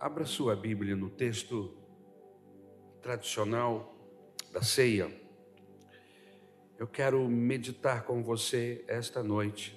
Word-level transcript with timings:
Abra 0.00 0.24
sua 0.24 0.54
Bíblia 0.54 0.94
no 0.94 1.10
texto 1.10 1.76
tradicional 3.02 3.96
da 4.52 4.62
ceia. 4.62 5.10
Eu 6.78 6.86
quero 6.86 7.28
meditar 7.28 8.04
com 8.04 8.22
você 8.22 8.84
esta 8.86 9.24
noite 9.24 9.76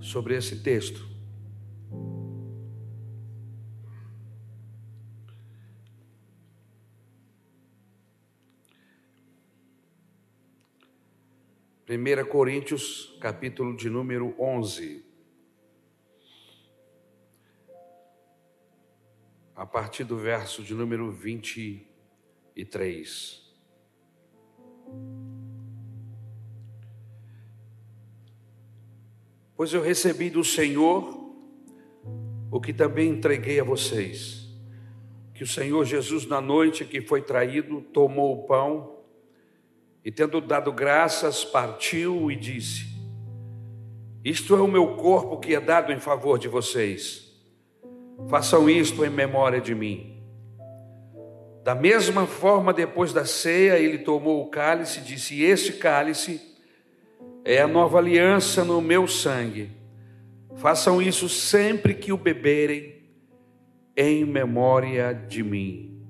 sobre 0.00 0.36
esse 0.36 0.60
texto. 0.60 1.08
Primeira 11.86 12.24
Coríntios, 12.24 13.16
capítulo 13.20 13.76
de 13.76 13.88
número 13.88 14.34
11. 14.36 15.07
A 19.58 19.66
partir 19.66 20.04
do 20.04 20.16
verso 20.16 20.62
de 20.62 20.72
número 20.72 21.10
23. 21.10 23.42
Pois 29.56 29.74
eu 29.74 29.82
recebi 29.82 30.30
do 30.30 30.44
Senhor 30.44 31.34
o 32.52 32.60
que 32.60 32.72
também 32.72 33.10
entreguei 33.10 33.58
a 33.58 33.64
vocês, 33.64 34.48
que 35.34 35.42
o 35.42 35.46
Senhor 35.46 35.84
Jesus, 35.84 36.24
na 36.24 36.40
noite 36.40 36.84
que 36.84 37.02
foi 37.02 37.20
traído, 37.20 37.80
tomou 37.80 38.38
o 38.38 38.46
pão 38.46 39.00
e, 40.04 40.12
tendo 40.12 40.40
dado 40.40 40.72
graças, 40.72 41.44
partiu 41.44 42.30
e 42.30 42.36
disse: 42.36 42.86
Isto 44.24 44.54
é 44.54 44.60
o 44.60 44.68
meu 44.68 44.94
corpo 44.94 45.40
que 45.40 45.52
é 45.52 45.60
dado 45.60 45.92
em 45.92 45.98
favor 45.98 46.38
de 46.38 46.46
vocês. 46.46 47.27
Façam 48.26 48.68
isto 48.68 49.04
em 49.04 49.10
memória 49.10 49.60
de 49.60 49.74
mim. 49.74 50.18
Da 51.62 51.74
mesma 51.74 52.26
forma, 52.26 52.72
depois 52.72 53.12
da 53.12 53.24
ceia, 53.24 53.78
ele 53.78 53.98
tomou 53.98 54.42
o 54.42 54.50
cálice 54.50 55.00
e 55.00 55.02
disse: 55.02 55.42
Este 55.42 55.74
cálice 55.74 56.40
é 57.44 57.60
a 57.60 57.68
nova 57.68 57.98
aliança 57.98 58.64
no 58.64 58.80
meu 58.80 59.06
sangue. 59.06 59.70
Façam 60.56 61.00
isso 61.00 61.28
sempre 61.28 61.94
que 61.94 62.12
o 62.12 62.16
beberem, 62.16 62.96
em 63.96 64.24
memória 64.24 65.12
de 65.12 65.42
mim. 65.42 66.02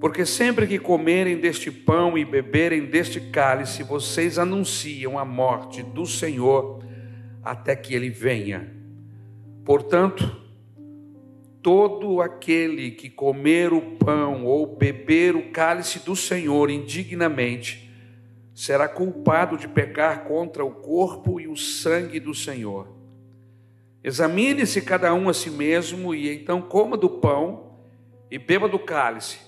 Porque 0.00 0.24
sempre 0.24 0.66
que 0.66 0.78
comerem 0.78 1.38
deste 1.38 1.70
pão 1.70 2.16
e 2.16 2.24
beberem 2.24 2.86
deste 2.86 3.20
cálice, 3.20 3.82
vocês 3.82 4.38
anunciam 4.38 5.18
a 5.18 5.24
morte 5.24 5.82
do 5.82 6.06
Senhor 6.06 6.84
até 7.42 7.74
que 7.74 7.94
ele 7.94 8.08
venha. 8.08 8.72
Portanto, 9.64 10.47
todo 11.62 12.20
aquele 12.20 12.90
que 12.90 13.10
comer 13.10 13.72
o 13.72 13.80
pão 13.96 14.44
ou 14.44 14.66
beber 14.76 15.34
o 15.36 15.50
cálice 15.50 16.00
do 16.00 16.14
Senhor 16.14 16.70
indignamente, 16.70 17.92
será 18.54 18.88
culpado 18.88 19.56
de 19.56 19.68
pecar 19.68 20.24
contra 20.24 20.64
o 20.64 20.70
corpo 20.70 21.40
e 21.40 21.46
o 21.46 21.56
sangue 21.56 22.18
do 22.18 22.34
Senhor. 22.34 22.88
Examine-se 24.02 24.80
cada 24.82 25.12
um 25.14 25.28
a 25.28 25.34
si 25.34 25.50
mesmo 25.50 26.14
e 26.14 26.32
então 26.34 26.62
coma 26.62 26.96
do 26.96 27.08
pão 27.08 27.74
e 28.30 28.38
beba 28.38 28.68
do 28.68 28.78
cálice, 28.78 29.38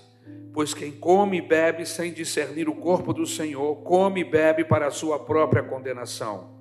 pois 0.53 0.73
quem 0.73 0.91
come 0.91 1.37
e 1.37 1.41
bebe 1.41 1.85
sem 1.85 2.13
discernir 2.13 2.67
o 2.67 2.75
corpo 2.75 3.13
do 3.13 3.25
Senhor, 3.25 3.77
come 3.83 4.21
e 4.21 4.25
bebe 4.25 4.63
para 4.63 4.87
a 4.87 4.91
sua 4.91 5.19
própria 5.19 5.63
condenação. 5.63 6.51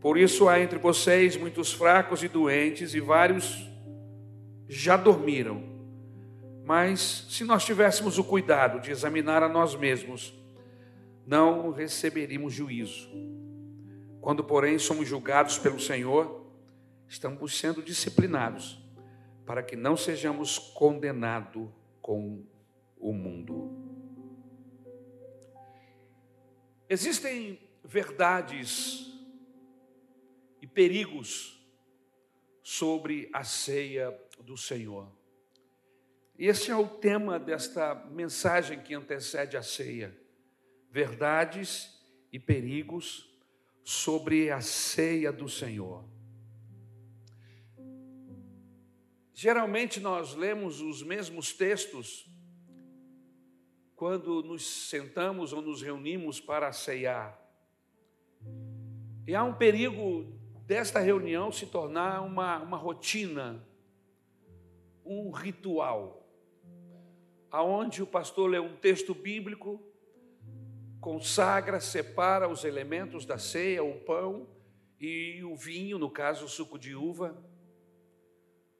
Por 0.00 0.18
isso 0.18 0.48
há 0.48 0.60
entre 0.60 0.78
vocês 0.78 1.36
muitos 1.36 1.72
fracos 1.72 2.22
e 2.22 2.28
doentes 2.28 2.94
e 2.94 3.00
vários 3.00 3.73
já 4.74 4.96
dormiram. 4.96 5.62
Mas 6.64 7.26
se 7.30 7.44
nós 7.44 7.64
tivéssemos 7.64 8.18
o 8.18 8.24
cuidado 8.24 8.80
de 8.80 8.90
examinar 8.90 9.42
a 9.42 9.48
nós 9.48 9.76
mesmos, 9.76 10.34
não 11.26 11.70
receberíamos 11.70 12.52
juízo. 12.52 13.08
Quando, 14.20 14.42
porém, 14.42 14.78
somos 14.78 15.06
julgados 15.06 15.58
pelo 15.58 15.78
Senhor, 15.78 16.44
estamos 17.06 17.56
sendo 17.56 17.82
disciplinados 17.82 18.82
para 19.46 19.62
que 19.62 19.76
não 19.76 19.96
sejamos 19.96 20.58
condenados 20.58 21.68
com 22.00 22.42
o 22.98 23.12
mundo. 23.12 23.70
Existem 26.88 27.60
verdades 27.84 29.12
e 30.60 30.66
perigos 30.66 31.62
sobre 32.62 33.28
a 33.32 33.44
ceia 33.44 34.10
do 34.42 34.56
Senhor. 34.56 35.10
Esse 36.38 36.70
é 36.70 36.76
o 36.76 36.88
tema 36.88 37.38
desta 37.38 37.94
mensagem 38.10 38.80
que 38.80 38.94
antecede 38.94 39.56
a 39.56 39.62
ceia. 39.62 40.16
Verdades 40.90 41.94
e 42.32 42.38
perigos 42.38 43.32
sobre 43.84 44.50
a 44.50 44.60
ceia 44.60 45.32
do 45.32 45.48
Senhor. 45.48 46.04
Geralmente 49.32 50.00
nós 50.00 50.34
lemos 50.34 50.80
os 50.80 51.02
mesmos 51.02 51.52
textos 51.52 52.28
quando 53.94 54.42
nos 54.42 54.88
sentamos 54.88 55.52
ou 55.52 55.62
nos 55.62 55.82
reunimos 55.82 56.40
para 56.40 56.72
ceiar. 56.72 57.40
E 59.26 59.34
há 59.34 59.44
um 59.44 59.54
perigo 59.54 60.38
desta 60.66 60.98
reunião 60.98 61.52
se 61.52 61.66
tornar 61.66 62.22
uma, 62.22 62.58
uma 62.58 62.76
rotina 62.76 63.66
um 65.04 65.30
ritual, 65.30 66.26
aonde 67.50 68.02
o 68.02 68.06
pastor 68.06 68.50
lê 68.50 68.58
um 68.58 68.76
texto 68.76 69.14
bíblico, 69.14 69.80
consagra, 71.00 71.80
separa 71.80 72.48
os 72.48 72.64
elementos 72.64 73.26
da 73.26 73.38
ceia, 73.38 73.84
o 73.84 74.00
pão 74.00 74.48
e 74.98 75.42
o 75.44 75.54
vinho, 75.54 75.98
no 75.98 76.10
caso 76.10 76.46
o 76.46 76.48
suco 76.48 76.78
de 76.78 76.94
uva. 76.94 77.36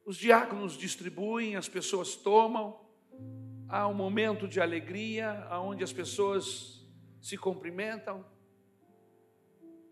Os 0.07 0.17
diáconos 0.17 0.77
distribuem, 0.77 1.57
as 1.57 1.69
pessoas 1.69 2.17
tomam. 2.17 2.81
Há 3.69 3.87
um 3.87 3.95
momento 3.95 4.49
de 4.49 4.61
alegria, 4.61 5.47
onde 5.53 5.85
as 5.85 5.93
pessoas 5.93 6.87
se 7.21 7.37
cumprimentam. 7.37 8.25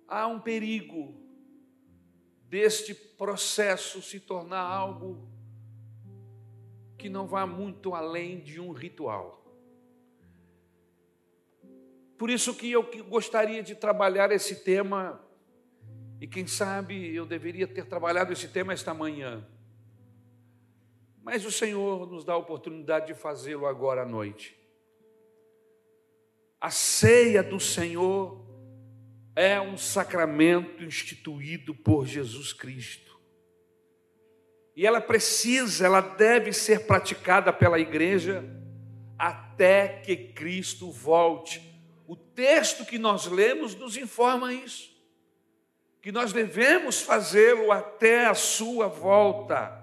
Há 0.09 0.27
um 0.27 0.41
perigo 0.41 1.15
deste 2.49 2.95
processo 2.95 4.03
se 4.03 4.21
tornar 4.21 4.61
algo 4.61 5.27
que 7.03 7.09
não 7.09 7.27
vá 7.27 7.45
muito 7.45 7.97
além 7.97 8.39
de 8.39 8.61
um 8.61 8.71
ritual. 8.71 9.45
Por 12.17 12.31
isso 12.31 12.55
que 12.55 12.71
eu 12.71 12.89
gostaria 13.09 13.61
de 13.61 13.75
trabalhar 13.75 14.31
esse 14.31 14.63
tema, 14.63 15.21
e 16.21 16.29
quem 16.29 16.47
sabe 16.47 17.13
eu 17.13 17.27
deveria 17.27 17.67
ter 17.67 17.87
trabalhado 17.87 18.33
esse 18.33 18.47
tema 18.47 18.73
esta 18.73 18.95
manhã. 18.95 19.45
Mas 21.25 21.45
o 21.45 21.51
Senhor 21.51 22.09
nos 22.09 22.25
dá 22.25 22.35
a 22.35 22.37
oportunidade 22.37 23.09
de 23.09 23.15
fazê-lo 23.15 23.67
agora 23.67 24.03
à 24.03 24.07
noite. 24.07 24.57
A 26.61 26.71
ceia 26.71 27.43
do 27.43 27.59
Senhor 27.59 28.47
é 29.35 29.61
um 29.61 29.77
sacramento 29.77 30.85
instituído 30.85 31.75
por 31.75 32.07
Jesus 32.07 32.53
Cristo. 32.53 33.12
E 34.75 34.87
ela 34.87 35.01
precisa, 35.01 35.85
ela 35.85 36.01
deve 36.01 36.53
ser 36.53 36.87
praticada 36.87 37.53
pela 37.53 37.79
igreja 37.79 38.45
até 39.19 40.01
que 40.01 40.17
Cristo 40.17 40.91
volte. 40.91 41.61
O 42.07 42.17
texto 42.17 42.85
que 42.85 42.99
nós 42.99 43.27
lemos 43.27 43.75
nos 43.75 43.97
informa 43.97 44.53
isso, 44.53 44.91
que 46.01 46.11
nós 46.11 46.33
devemos 46.33 47.01
fazê-lo 47.03 47.71
até 47.71 48.27
a 48.27 48.35
sua 48.35 48.89
volta. 48.89 49.81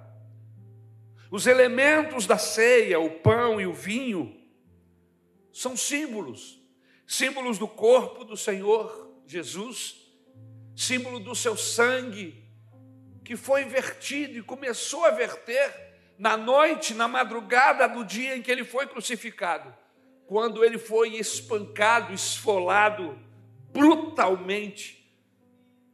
Os 1.32 1.46
elementos 1.46 2.26
da 2.26 2.38
ceia, 2.38 3.00
o 3.00 3.12
pão 3.20 3.62
e 3.62 3.68
o 3.68 3.74
vinho, 3.74 4.36
são 5.54 5.78
símbolos, 5.78 6.60
símbolos 7.06 7.58
do 7.58 7.68
corpo 7.68 8.24
do 8.24 8.36
Senhor 8.36 9.22
Jesus, 9.28 9.96
símbolo 10.76 11.20
do 11.20 11.36
seu 11.36 11.56
sangue 11.56 12.49
que 13.30 13.38
foi 13.38 13.64
vertido 13.64 14.40
e 14.40 14.42
começou 14.42 15.06
a 15.06 15.12
verter 15.12 15.72
na 16.18 16.36
noite, 16.36 16.96
na 16.96 17.08
madrugada 17.08 17.88
do 17.88 18.04
dia 18.04 18.36
em 18.36 18.42
que 18.42 18.50
ele 18.50 18.64
foi 18.64 18.88
crucificado, 18.88 19.72
quando 20.26 20.66
ele 20.66 20.80
foi 20.80 21.10
espancado, 21.10 22.12
esfolado 22.12 23.20
brutalmente 23.72 25.16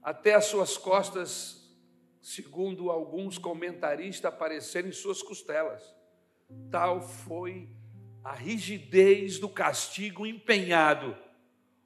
até 0.01 0.33
as 0.33 0.45
suas 0.45 0.77
costas, 0.77 1.77
segundo 2.21 2.89
alguns 2.89 3.37
comentaristas, 3.37 4.31
aparecerem 4.31 4.93
suas 4.93 5.21
costelas. 5.21 5.83
Tal 6.71 7.01
foi 7.01 7.67
a 8.23 8.31
rigidez 8.31 9.39
do 9.39 9.49
castigo 9.49 10.25
empenhado, 10.25 11.17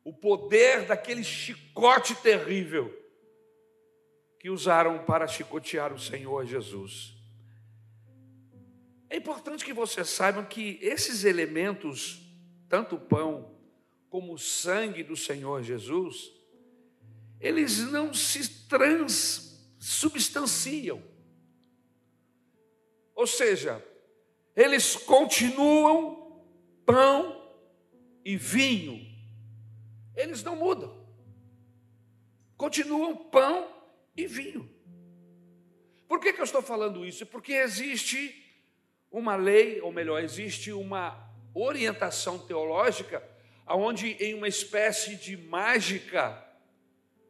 o 0.04 0.14
poder 0.14 0.86
daquele 0.86 1.24
chicote 1.24 2.14
terrível 2.14 2.99
que 4.40 4.50
usaram 4.50 5.06
para 5.06 5.28
chicotear 5.28 5.94
o 5.94 6.00
Senhor 6.00 6.44
Jesus. 6.46 7.14
É 9.10 9.18
importante 9.18 9.66
que 9.66 9.74
vocês 9.74 10.08
saibam 10.10 10.46
que 10.46 10.80
esses 10.82 11.26
elementos, 11.26 12.22
tanto 12.70 12.96
o 12.96 13.00
pão 13.00 13.54
como 14.10 14.34
o 14.34 14.40
sangue 14.40 15.04
do 15.04 15.18
Senhor 15.18 15.62
Jesus, 15.62 16.32
eles 17.40 17.80
não 17.92 18.14
se 18.14 18.68
transubstanciam. 18.68 21.04
Ou 23.14 23.28
seja, 23.28 23.86
eles 24.56 24.96
continuam 24.96 26.42
pão 26.86 27.52
e 28.24 28.38
vinho. 28.38 29.06
Eles 30.16 30.42
não 30.44 30.56
mudam. 30.56 30.98
Continuam 32.56 33.16
pão 33.16 33.79
e 34.16 34.26
vinho. 34.28 34.70
Por 36.08 36.20
que, 36.20 36.34
que 36.34 36.42
eu 36.42 36.46
estou 36.46 36.62
falando 36.62 37.06
isso? 37.06 37.26
Porque 37.26 37.54
existe 37.54 38.44
uma 39.12 39.36
lei, 39.36 39.80
ou 39.82 39.92
melhor, 39.92 40.24
existe 40.24 40.72
uma 40.72 41.30
orientação 41.54 42.40
teológica 42.40 43.24
onde, 43.68 44.12
em 44.14 44.34
uma 44.34 44.48
espécie 44.48 45.16
de 45.16 45.38
mágica, 45.38 46.44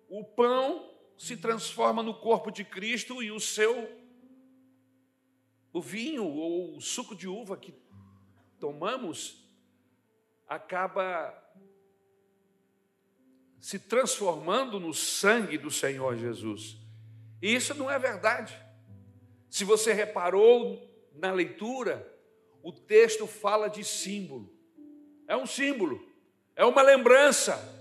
o 0.07 0.23
pão 0.23 0.89
se 1.17 1.35
transforma 1.35 2.01
no 2.01 2.13
corpo 2.13 2.49
de 2.49 2.63
Cristo 2.63 3.21
e 3.21 3.31
o 3.31 3.39
seu 3.39 3.97
o 5.71 5.81
vinho 5.81 6.25
ou 6.25 6.77
o 6.77 6.81
suco 6.81 7.15
de 7.15 7.27
uva 7.27 7.55
que 7.55 7.73
tomamos 8.59 9.47
acaba 10.47 11.31
se 13.59 13.77
transformando 13.79 14.79
no 14.79 14.93
sangue 14.93 15.57
do 15.57 15.69
Senhor 15.69 16.17
Jesus. 16.17 16.77
E 17.41 17.53
isso 17.53 17.73
não 17.73 17.89
é 17.89 17.97
verdade. 17.99 18.55
Se 19.49 19.63
você 19.63 19.93
reparou 19.93 20.87
na 21.15 21.31
leitura, 21.31 22.07
o 22.61 22.71
texto 22.71 23.25
fala 23.27 23.67
de 23.69 23.83
símbolo. 23.83 24.53
É 25.27 25.35
um 25.35 25.45
símbolo, 25.45 26.05
é 26.55 26.65
uma 26.65 26.81
lembrança. 26.81 27.77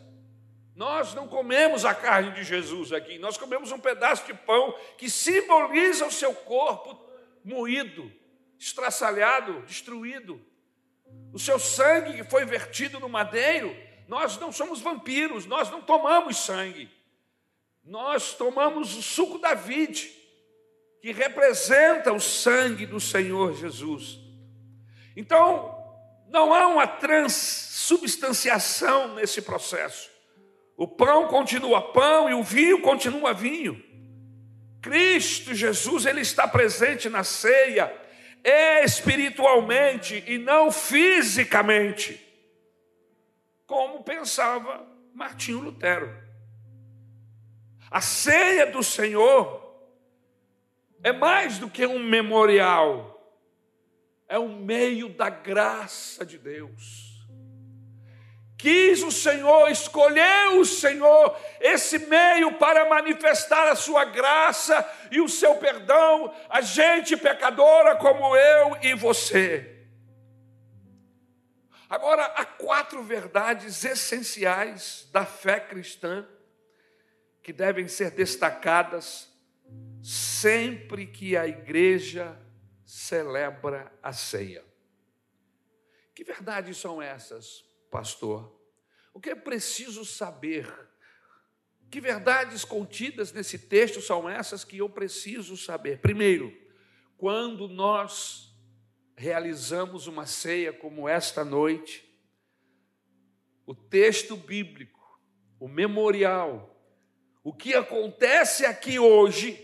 Nós 0.75 1.15
não 1.15 1.27
comemos 1.27 1.85
a 1.85 1.95
carne 1.95 2.33
de 2.33 2.45
Jesus 2.45 2.93
aqui, 2.93 3.19
nós 3.19 3.37
comemos 3.37 3.73
um 3.73 3.79
pedaço 3.79 4.27
de 4.27 4.35
pão 4.35 4.75
que 4.97 5.11
simboliza 5.11 6.07
o 6.07 6.13
seu 6.13 6.33
corpo 6.33 7.05
moído, 7.45 8.13
estraçalhado, 8.59 9.63
destruído. 9.63 10.41
O 11.33 11.39
seu 11.39 11.59
sangue 11.59 12.15
que 12.15 12.31
foi 12.31 12.45
vertido 12.45 13.01
no 13.01 13.09
madeiro, 13.09 13.75
nós 14.09 14.37
não 14.39 14.51
somos 14.51 14.81
vampiros, 14.81 15.47
nós 15.47 15.71
não 15.71 15.81
tomamos 15.83 16.39
sangue. 16.39 16.91
Nós 17.85 18.33
tomamos 18.33 18.97
o 18.97 19.03
suco 19.03 19.39
da 19.39 19.55
vide, 19.55 20.11
que 21.01 21.13
representa 21.13 22.13
o 22.13 22.21
sangue 22.21 22.85
do 22.87 22.99
Senhor 22.99 23.55
Jesus. 23.55 24.19
Então, 25.17 25.79
não 26.29 26.53
há 26.53 26.67
uma 26.67 26.85
transubstanciação 26.87 29.15
nesse 29.15 29.41
processo. 29.43 30.11
O 30.77 30.89
pão 30.89 31.29
continua 31.29 31.93
pão 31.93 32.29
e 32.31 32.35
o 32.35 32.43
vinho 32.43 32.81
continua 32.81 33.35
vinho. 33.35 33.85
Cristo 34.81 35.53
Jesus, 35.55 36.07
ele 36.07 36.21
está 36.21 36.47
presente 36.47 37.09
na 37.09 37.25
ceia 37.25 37.93
espiritualmente 38.85 40.23
e 40.27 40.39
não 40.39 40.71
fisicamente, 40.71 42.25
pensava 44.09 44.87
Martinho 45.13 45.61
Lutero. 45.61 46.11
A 47.91 48.01
ceia 48.01 48.65
do 48.67 48.83
Senhor 48.83 49.63
é 51.03 51.13
mais 51.13 51.59
do 51.59 51.69
que 51.69 51.87
um 51.87 51.99
memorial, 51.99 53.39
é 54.27 54.39
um 54.39 54.57
meio 54.57 55.11
da 55.11 55.29
graça 55.29 56.25
de 56.25 56.39
Deus. 56.39 57.07
Quis 58.57 59.03
o 59.03 59.13
Senhor, 59.13 59.71
escolheu 59.71 60.59
o 60.59 60.65
Senhor 60.65 61.37
esse 61.61 61.99
meio 61.99 62.55
para 62.55 62.89
manifestar 62.89 63.69
a 63.69 63.77
sua 63.77 64.07
graça 64.07 64.91
e 65.11 65.21
o 65.21 65.29
seu 65.29 65.55
perdão 65.57 66.35
a 66.49 66.63
gente 66.63 67.15
pecadora 67.15 67.95
como 67.97 68.35
eu 68.35 68.79
e 68.83 68.95
você. 68.95 69.78
Agora, 71.89 72.25
há 72.25 72.45
quatro 72.45 73.03
verdades 73.03 73.85
essenciais 73.85 75.09
da 75.13 75.25
fé 75.25 75.59
cristã 75.59 76.29
que 77.43 77.53
devem 77.53 77.89
ser 77.89 78.11
destacadas 78.11 79.33
sempre 80.03 81.07
que 81.07 81.37
a 81.37 81.47
igreja 81.47 82.39
celebra 82.85 83.91
a 84.03 84.13
ceia. 84.13 84.65
Que 86.15 86.25
verdades 86.25 86.77
são 86.77 87.01
essas? 87.01 87.69
pastor? 87.91 88.55
O 89.13 89.21
que 89.21 89.31
é 89.31 89.35
preciso 89.35 90.05
saber? 90.05 90.73
Que 91.91 92.01
verdades 92.01 92.65
contidas 92.65 93.33
nesse 93.33 93.59
texto 93.59 94.01
são 94.01 94.29
essas 94.29 94.63
que 94.63 94.79
eu 94.79 94.89
preciso 94.89 95.57
saber? 95.57 95.99
Primeiro, 96.01 96.55
quando 97.17 97.67
nós 97.69 98.48
realizamos 99.19 100.07
uma 100.07 100.27
ceia 100.27 100.73
como 100.73 101.09
esta 101.09 101.45
noite, 101.45 102.09
o 103.67 103.75
texto 103.75 104.37
bíblico, 104.37 105.21
o 105.59 105.67
memorial, 105.67 106.81
o 107.43 107.53
que 107.53 107.75
acontece 107.75 108.65
aqui 108.65 108.97
hoje, 108.97 109.59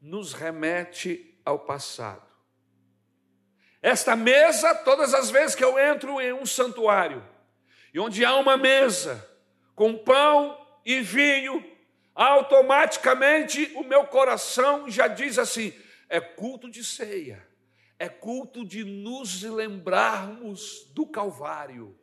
nos 0.00 0.32
remete 0.32 1.40
ao 1.44 1.60
passado. 1.60 2.26
Esta 3.80 4.16
mesa, 4.16 4.74
todas 4.74 5.14
as 5.14 5.30
vezes 5.30 5.54
que 5.54 5.62
eu 5.62 5.78
entro 5.78 6.20
em 6.20 6.32
um 6.32 6.44
santuário, 6.44 7.24
e 7.94 8.00
onde 8.00 8.24
há 8.24 8.34
uma 8.34 8.56
mesa 8.56 9.24
com 9.76 9.96
pão 9.96 10.58
e 10.84 11.00
vinho, 11.00 11.64
automaticamente 12.12 13.70
o 13.76 13.84
meu 13.84 14.04
coração 14.08 14.90
já 14.90 15.06
diz 15.06 15.38
assim: 15.38 15.72
é 16.08 16.20
culto 16.20 16.68
de 16.68 16.82
ceia, 16.82 17.45
é 17.98 18.08
culto 18.08 18.64
de 18.64 18.84
nos 18.84 19.42
lembrarmos 19.42 20.90
do 20.92 21.06
Calvário, 21.06 21.96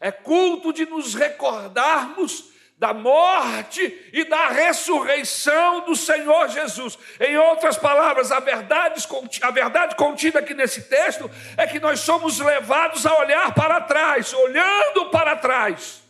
é 0.00 0.10
culto 0.10 0.72
de 0.72 0.86
nos 0.86 1.14
recordarmos 1.14 2.50
da 2.80 2.94
morte 2.94 4.10
e 4.10 4.24
da 4.24 4.48
ressurreição 4.48 5.84
do 5.84 5.94
Senhor 5.94 6.48
Jesus. 6.48 6.98
Em 7.20 7.36
outras 7.36 7.76
palavras, 7.76 8.32
a 8.32 8.40
verdade, 8.40 9.06
a 9.42 9.50
verdade 9.50 9.94
contida 9.96 10.38
aqui 10.38 10.54
nesse 10.54 10.88
texto 10.88 11.30
é 11.58 11.66
que 11.66 11.78
nós 11.78 12.00
somos 12.00 12.38
levados 12.38 13.04
a 13.04 13.18
olhar 13.18 13.52
para 13.54 13.82
trás, 13.82 14.32
olhando 14.32 15.10
para 15.10 15.36
trás. 15.36 16.02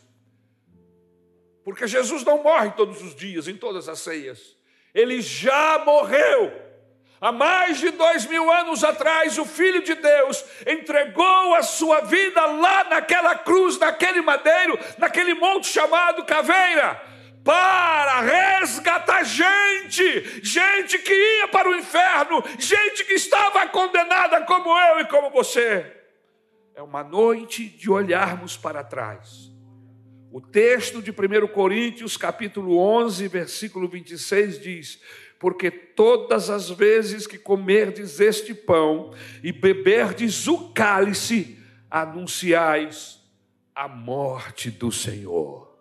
Porque 1.65 1.85
Jesus 1.85 2.23
não 2.23 2.41
morre 2.41 2.71
todos 2.71 3.01
os 3.01 3.13
dias, 3.15 3.49
em 3.49 3.57
todas 3.57 3.89
as 3.89 3.99
ceias. 3.99 4.55
Ele 4.93 5.21
já 5.21 5.79
morreu 5.79 6.70
Há 7.21 7.31
mais 7.31 7.77
de 7.77 7.91
dois 7.91 8.25
mil 8.25 8.51
anos 8.51 8.83
atrás, 8.83 9.37
o 9.37 9.45
Filho 9.45 9.83
de 9.83 9.93
Deus 9.93 10.43
entregou 10.65 11.53
a 11.53 11.61
sua 11.61 12.01
vida 12.01 12.43
lá 12.47 12.85
naquela 12.85 13.35
cruz, 13.35 13.77
naquele 13.77 14.23
madeiro, 14.23 14.79
naquele 14.97 15.35
monte 15.35 15.67
chamado 15.67 16.25
Caveira, 16.25 16.99
para 17.43 18.21
resgatar 18.21 19.23
gente, 19.23 20.41
gente 20.43 20.97
que 20.97 21.13
ia 21.13 21.47
para 21.49 21.69
o 21.69 21.75
inferno, 21.75 22.43
gente 22.57 23.05
que 23.05 23.13
estava 23.13 23.67
condenada 23.67 24.41
como 24.41 24.75
eu 24.75 25.01
e 25.01 25.05
como 25.05 25.29
você. 25.29 25.95
É 26.73 26.81
uma 26.81 27.03
noite 27.03 27.69
de 27.69 27.91
olharmos 27.91 28.57
para 28.57 28.83
trás. 28.83 29.51
O 30.31 30.41
texto 30.41 31.01
de 31.03 31.11
1 31.11 31.47
Coríntios, 31.49 32.17
capítulo 32.17 32.79
11, 32.79 33.27
versículo 33.27 33.87
26 33.87 34.59
diz: 34.59 35.01
porque 35.41 35.71
todas 35.71 36.51
as 36.51 36.69
vezes 36.69 37.25
que 37.25 37.35
comerdes 37.35 38.19
este 38.19 38.53
pão 38.53 39.11
e 39.41 39.51
beberdes 39.51 40.47
o 40.47 40.69
cálice, 40.69 41.57
anunciais 41.89 43.19
a 43.73 43.87
morte 43.87 44.69
do 44.69 44.91
Senhor. 44.91 45.75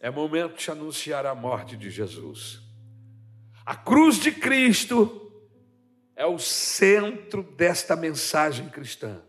É 0.00 0.10
momento 0.10 0.58
de 0.58 0.68
anunciar 0.68 1.24
a 1.26 1.34
morte 1.34 1.76
de 1.76 1.90
Jesus. 1.90 2.60
A 3.64 3.76
cruz 3.76 4.16
de 4.16 4.32
Cristo 4.32 5.32
é 6.16 6.26
o 6.26 6.40
centro 6.40 7.44
desta 7.44 7.94
mensagem 7.94 8.68
cristã. 8.68 9.22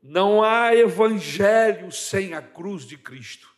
Não 0.00 0.44
há 0.44 0.76
evangelho 0.76 1.90
sem 1.90 2.34
a 2.34 2.40
cruz 2.40 2.84
de 2.84 2.96
Cristo. 2.96 3.50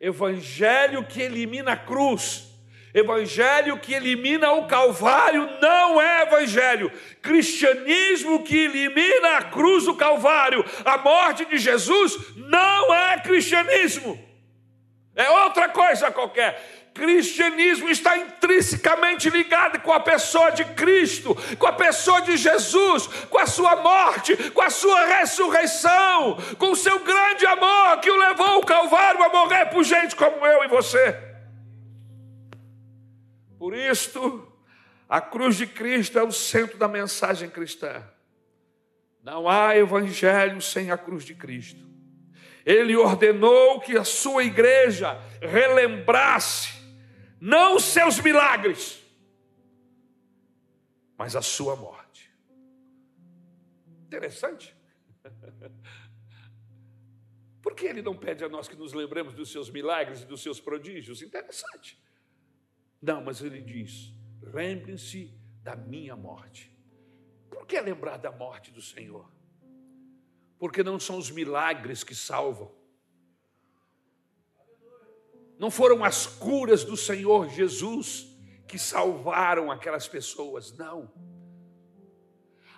Evangelho 0.00 1.04
que 1.04 1.20
elimina 1.20 1.72
a 1.72 1.76
cruz, 1.76 2.48
evangelho 2.94 3.78
que 3.78 3.92
elimina 3.92 4.50
o 4.52 4.66
Calvário, 4.66 5.48
não 5.60 6.00
é 6.00 6.22
evangelho. 6.22 6.90
Cristianismo 7.20 8.42
que 8.42 8.56
elimina 8.56 9.36
a 9.36 9.42
cruz 9.42 9.84
do 9.84 9.94
Calvário, 9.94 10.64
a 10.84 10.98
morte 10.98 11.44
de 11.44 11.58
Jesus, 11.58 12.16
não 12.36 12.94
é 12.94 13.20
cristianismo. 13.20 14.18
É 15.14 15.28
outra 15.28 15.68
coisa 15.68 16.10
qualquer. 16.10 16.79
Cristianismo 16.92 17.88
está 17.88 18.18
intrinsecamente 18.18 19.30
ligado 19.30 19.80
com 19.80 19.92
a 19.92 20.00
pessoa 20.00 20.50
de 20.50 20.64
Cristo, 20.64 21.36
com 21.56 21.66
a 21.66 21.72
pessoa 21.72 22.20
de 22.20 22.36
Jesus, 22.36 23.06
com 23.28 23.38
a 23.38 23.46
sua 23.46 23.76
morte, 23.76 24.36
com 24.50 24.60
a 24.60 24.70
sua 24.70 25.06
ressurreição, 25.06 26.36
com 26.58 26.72
o 26.72 26.76
seu 26.76 26.98
grande 27.00 27.46
amor 27.46 28.00
que 28.00 28.10
o 28.10 28.16
levou 28.16 28.46
ao 28.46 28.64
Calvário 28.64 29.22
a 29.22 29.28
morrer 29.28 29.66
por 29.66 29.84
gente 29.84 30.16
como 30.16 30.44
eu 30.44 30.64
e 30.64 30.68
você. 30.68 31.16
Por 33.56 33.74
isto, 33.74 34.50
a 35.08 35.20
cruz 35.20 35.56
de 35.56 35.66
Cristo 35.66 36.18
é 36.18 36.22
o 36.24 36.32
centro 36.32 36.76
da 36.76 36.88
mensagem 36.88 37.48
cristã. 37.48 38.02
Não 39.22 39.48
há 39.48 39.76
evangelho 39.76 40.60
sem 40.60 40.90
a 40.90 40.98
cruz 40.98 41.24
de 41.24 41.34
Cristo. 41.34 41.88
Ele 42.64 42.96
ordenou 42.96 43.80
que 43.80 43.96
a 43.96 44.04
sua 44.04 44.42
igreja 44.44 45.18
relembrasse 45.40 46.79
não 47.40 47.76
os 47.76 47.84
seus 47.84 48.20
milagres, 48.20 49.02
mas 51.16 51.34
a 51.34 51.42
sua 51.42 51.74
morte. 51.74 52.30
Interessante. 54.06 54.76
Por 57.62 57.74
que 57.74 57.86
ele 57.86 58.02
não 58.02 58.16
pede 58.16 58.44
a 58.44 58.48
nós 58.48 58.68
que 58.68 58.76
nos 58.76 58.92
lembremos 58.92 59.34
dos 59.34 59.50
seus 59.52 59.70
milagres 59.70 60.22
e 60.22 60.26
dos 60.26 60.42
seus 60.42 60.60
prodígios? 60.60 61.22
Interessante. 61.22 62.02
Não, 63.00 63.22
mas 63.22 63.40
ele 63.40 63.60
diz: 63.60 64.12
lembrem-se 64.42 65.32
da 65.62 65.76
minha 65.76 66.16
morte. 66.16 66.70
Por 67.48 67.66
que 67.66 67.80
lembrar 67.80 68.16
da 68.16 68.32
morte 68.32 68.70
do 68.70 68.80
Senhor? 68.80 69.30
Porque 70.58 70.82
não 70.82 70.98
são 70.98 71.16
os 71.18 71.30
milagres 71.30 72.02
que 72.02 72.14
salvam, 72.14 72.74
não 75.60 75.70
foram 75.70 76.02
as 76.02 76.24
curas 76.24 76.84
do 76.84 76.96
Senhor 76.96 77.50
Jesus 77.50 78.26
que 78.66 78.78
salvaram 78.78 79.70
aquelas 79.70 80.08
pessoas, 80.08 80.72
não. 80.72 81.12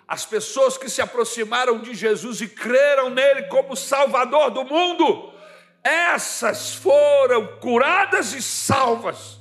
As 0.05 0.25
pessoas 0.25 0.77
que 0.77 0.89
se 0.89 1.01
aproximaram 1.01 1.79
de 1.79 1.93
Jesus 1.93 2.41
e 2.41 2.47
creram 2.49 3.09
nele 3.09 3.43
como 3.43 3.73
Salvador 3.73 4.51
do 4.51 4.65
mundo, 4.65 5.33
essas 5.81 6.75
foram 6.75 7.55
curadas 7.61 8.33
e 8.33 8.41
salvas. 8.41 9.39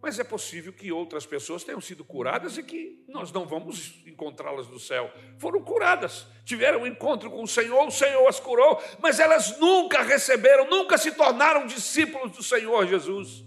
Mas 0.00 0.18
é 0.18 0.24
possível 0.24 0.72
que 0.72 0.92
outras 0.92 1.26
pessoas 1.26 1.64
tenham 1.64 1.80
sido 1.80 2.04
curadas 2.04 2.56
e 2.56 2.62
que 2.62 3.04
nós 3.08 3.32
não 3.32 3.46
vamos 3.46 4.00
encontrá-las 4.06 4.68
no 4.68 4.78
céu. 4.78 5.12
Foram 5.38 5.60
curadas, 5.60 6.26
tiveram 6.44 6.82
um 6.82 6.86
encontro 6.86 7.30
com 7.30 7.42
o 7.42 7.48
Senhor, 7.48 7.84
o 7.84 7.90
Senhor 7.90 8.26
as 8.28 8.38
curou, 8.38 8.80
mas 9.00 9.18
elas 9.18 9.58
nunca 9.58 10.02
receberam, 10.02 10.70
nunca 10.70 10.96
se 10.96 11.12
tornaram 11.12 11.66
discípulos 11.66 12.30
do 12.30 12.42
Senhor 12.42 12.86
Jesus. 12.86 13.44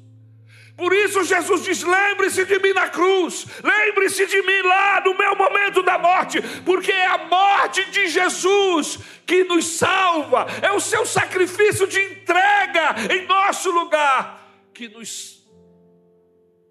Por 0.76 0.94
isso 0.94 1.24
Jesus 1.24 1.64
diz: 1.64 1.84
lembre-se 1.84 2.44
de 2.44 2.60
mim 2.60 2.74
na 2.74 2.90
cruz, 2.90 3.46
lembre-se 3.64 4.26
de 4.26 4.42
mim 4.42 4.62
lá 4.64 5.02
no 5.06 5.18
meu 5.18 5.36
momento 5.36 5.82
da 5.84 5.98
morte, 5.98 6.42
porque 6.66 6.92
é 6.92 7.08
a 7.08 7.18
morte 7.20 7.90
de 7.92 8.10
Jesus 8.10 9.00
que 9.26 9.44
nos 9.46 9.66
salva, 9.66 10.48
é 10.62 10.72
o 10.72 10.80
seu 10.82 11.06
sacrifício 11.06 11.88
de 11.88 12.00
entrega 12.00 12.96
em 13.14 13.26
nosso 13.26 13.72
lugar 13.72 14.52
que 14.74 14.90
nos 14.90 15.41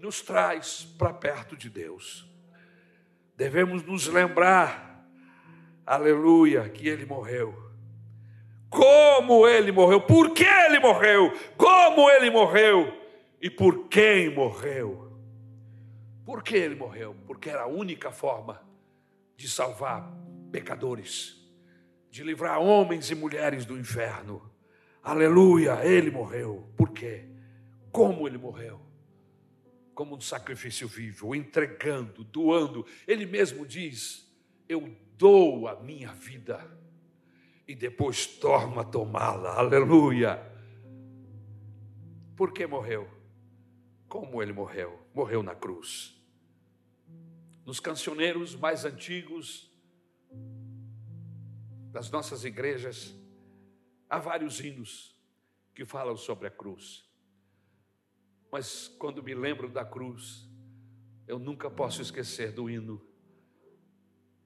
nos 0.00 0.22
traz 0.22 0.82
para 0.98 1.12
perto 1.12 1.54
de 1.54 1.68
Deus. 1.68 2.26
Devemos 3.36 3.82
nos 3.82 4.06
lembrar, 4.06 5.06
aleluia, 5.86 6.68
que 6.70 6.88
Ele 6.88 7.04
morreu. 7.04 7.54
Como 8.70 9.46
Ele 9.46 9.70
morreu, 9.70 10.00
por 10.00 10.32
que 10.32 10.44
Ele 10.44 10.78
morreu, 10.78 11.32
como 11.56 12.10
Ele 12.10 12.30
morreu 12.30 12.90
e 13.42 13.50
por 13.50 13.88
quem 13.88 14.34
morreu. 14.34 15.12
Por 16.24 16.42
que 16.42 16.56
Ele 16.56 16.76
morreu? 16.76 17.14
Porque 17.26 17.50
era 17.50 17.62
a 17.62 17.66
única 17.66 18.10
forma 18.10 18.62
de 19.36 19.48
salvar 19.48 20.10
pecadores, 20.50 21.36
de 22.10 22.22
livrar 22.22 22.58
homens 22.58 23.10
e 23.10 23.14
mulheres 23.14 23.66
do 23.66 23.78
inferno. 23.78 24.50
Aleluia, 25.02 25.84
Ele 25.84 26.10
morreu. 26.10 26.70
Por 26.76 26.90
quê? 26.90 27.26
Como 27.92 28.26
Ele 28.26 28.38
morreu? 28.38 28.89
Como 30.00 30.16
um 30.16 30.20
sacrifício 30.22 30.88
vivo, 30.88 31.34
entregando, 31.34 32.24
doando. 32.24 32.86
Ele 33.06 33.26
mesmo 33.26 33.66
diz: 33.66 34.26
Eu 34.66 34.96
dou 35.18 35.68
a 35.68 35.78
minha 35.78 36.10
vida 36.10 36.58
e 37.68 37.74
depois 37.74 38.26
torno 38.26 38.80
a 38.80 38.84
tomá-la. 38.84 39.58
Aleluia. 39.58 40.40
Por 42.34 42.50
que 42.50 42.66
morreu? 42.66 43.10
Como 44.08 44.42
ele 44.42 44.54
morreu? 44.54 44.98
Morreu 45.14 45.42
na 45.42 45.54
cruz. 45.54 46.18
Nos 47.66 47.78
cancioneiros 47.78 48.54
mais 48.56 48.86
antigos 48.86 49.70
das 51.92 52.10
nossas 52.10 52.42
igrejas, 52.46 53.14
há 54.08 54.18
vários 54.18 54.60
hinos 54.60 55.14
que 55.74 55.84
falam 55.84 56.16
sobre 56.16 56.46
a 56.46 56.50
cruz. 56.50 57.09
Mas 58.50 58.88
quando 58.88 59.22
me 59.22 59.34
lembro 59.34 59.68
da 59.68 59.84
cruz, 59.84 60.48
eu 61.26 61.38
nunca 61.38 61.70
posso 61.70 62.02
esquecer 62.02 62.52
do 62.52 62.68
hino, 62.68 63.00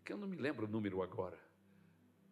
que 0.05 0.13
eu 0.13 0.19
não 0.19 0.29
me 0.29 0.37
lembro 0.37 0.67
o 0.67 0.69
número 0.69 1.03
agora, 1.03 1.39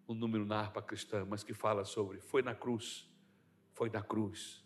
o 0.07 0.13
número 0.13 0.45
na 0.45 0.61
harpa 0.61 0.83
cristã, 0.83 1.25
mas 1.25 1.43
que 1.43 1.55
fala 1.55 1.85
sobre 1.85 2.21
foi 2.21 2.43
na 2.43 2.55
cruz, 2.55 3.11
foi 3.73 3.89
na 3.89 4.03
cruz, 4.03 4.63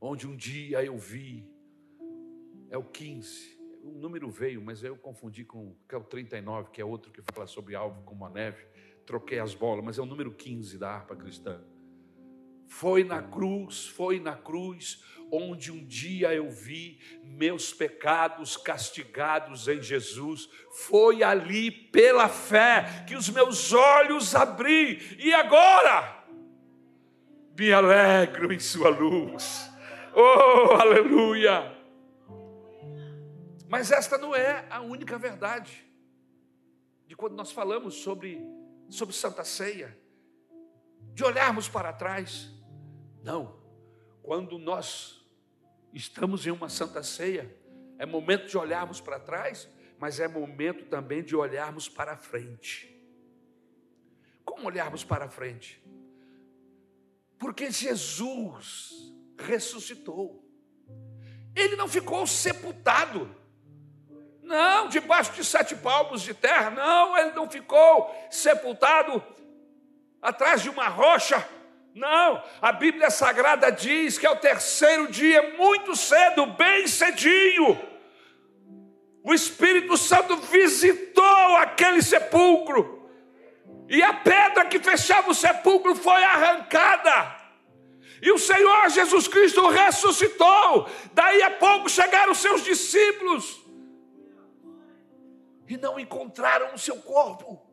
onde 0.00 0.26
um 0.26 0.34
dia 0.34 0.82
eu 0.82 0.96
vi, 0.96 1.46
é 2.70 2.78
o 2.78 2.84
15, 2.84 3.60
o 3.82 3.90
número 3.90 4.30
veio, 4.30 4.62
mas 4.62 4.82
eu 4.82 4.96
confundi 4.96 5.44
com 5.44 5.76
que 5.86 5.94
é 5.94 5.98
o 5.98 6.04
39, 6.04 6.70
que 6.70 6.80
é 6.80 6.84
outro 6.84 7.12
que 7.12 7.20
fala 7.32 7.46
sobre 7.46 7.74
alvo 7.74 8.02
como 8.04 8.24
a 8.24 8.30
neve, 8.30 8.64
troquei 9.04 9.38
as 9.38 9.54
bolas, 9.54 9.84
mas 9.84 9.98
é 9.98 10.02
o 10.02 10.06
número 10.06 10.32
15 10.32 10.78
da 10.78 10.90
harpa 10.90 11.14
cristã. 11.14 11.62
Foi 12.70 13.02
na 13.02 13.20
cruz, 13.20 13.88
foi 13.88 14.20
na 14.20 14.36
cruz, 14.36 15.02
onde 15.30 15.72
um 15.72 15.84
dia 15.84 16.32
eu 16.32 16.48
vi 16.48 17.00
meus 17.24 17.74
pecados 17.74 18.56
castigados 18.56 19.66
em 19.66 19.82
Jesus. 19.82 20.48
Foi 20.86 21.22
ali 21.24 21.72
pela 21.72 22.28
fé 22.28 23.04
que 23.08 23.16
os 23.16 23.28
meus 23.28 23.72
olhos 23.72 24.36
abri, 24.36 25.16
e 25.18 25.34
agora 25.34 26.24
me 27.58 27.72
alegro 27.72 28.52
em 28.52 28.60
Sua 28.60 28.88
luz. 28.88 29.68
Oh, 30.14 30.72
aleluia! 30.74 31.76
Mas 33.68 33.90
esta 33.90 34.16
não 34.16 34.34
é 34.34 34.64
a 34.70 34.80
única 34.80 35.18
verdade 35.18 35.84
de 37.04 37.16
quando 37.16 37.34
nós 37.34 37.50
falamos 37.50 37.96
sobre, 37.96 38.40
sobre 38.88 39.12
Santa 39.12 39.42
Ceia, 39.42 39.98
de 41.12 41.24
olharmos 41.24 41.68
para 41.68 41.92
trás. 41.92 42.59
Não, 43.22 43.58
quando 44.22 44.58
nós 44.58 45.20
Estamos 45.92 46.46
em 46.46 46.50
uma 46.50 46.68
santa 46.68 47.02
ceia. 47.02 47.54
É 47.98 48.06
momento 48.06 48.46
de 48.46 48.56
olharmos 48.56 49.00
para 49.00 49.18
trás, 49.18 49.68
mas 49.98 50.20
é 50.20 50.28
momento 50.28 50.86
também 50.86 51.22
de 51.22 51.36
olharmos 51.36 51.88
para 51.88 52.16
frente. 52.16 52.88
Como 54.44 54.66
olharmos 54.66 55.04
para 55.04 55.28
frente? 55.28 55.82
Porque 57.38 57.70
Jesus 57.70 59.12
ressuscitou. 59.38 60.44
Ele 61.54 61.76
não 61.76 61.88
ficou 61.88 62.26
sepultado. 62.26 63.34
Não, 64.42 64.88
debaixo 64.88 65.32
de 65.32 65.44
sete 65.44 65.76
palmos 65.76 66.22
de 66.22 66.34
terra. 66.34 66.70
Não, 66.70 67.16
ele 67.18 67.32
não 67.32 67.50
ficou 67.50 68.14
sepultado 68.30 69.22
atrás 70.22 70.62
de 70.62 70.70
uma 70.70 70.88
rocha 70.88 71.46
não, 71.94 72.42
a 72.62 72.72
Bíblia 72.72 73.10
Sagrada 73.10 73.70
diz 73.70 74.16
que 74.16 74.26
é 74.26 74.30
o 74.30 74.36
terceiro 74.36 75.08
dia, 75.08 75.56
muito 75.56 75.96
cedo, 75.96 76.46
bem 76.46 76.86
cedinho, 76.86 77.78
o 79.22 79.34
Espírito 79.34 79.96
Santo 79.96 80.36
visitou 80.36 81.56
aquele 81.56 82.02
sepulcro, 82.02 83.08
e 83.88 84.02
a 84.02 84.14
pedra 84.14 84.64
que 84.64 84.78
fechava 84.78 85.30
o 85.30 85.34
sepulcro 85.34 85.94
foi 85.94 86.22
arrancada, 86.22 87.40
e 88.22 88.30
o 88.30 88.38
Senhor 88.38 88.88
Jesus 88.90 89.26
Cristo 89.26 89.66
ressuscitou. 89.68 90.88
Daí 91.12 91.42
a 91.42 91.50
pouco 91.52 91.88
chegaram 91.88 92.34
seus 92.34 92.62
discípulos. 92.62 93.60
E 95.66 95.78
não 95.78 95.98
encontraram 95.98 96.74
o 96.74 96.78
seu 96.78 96.96
corpo 96.96 97.69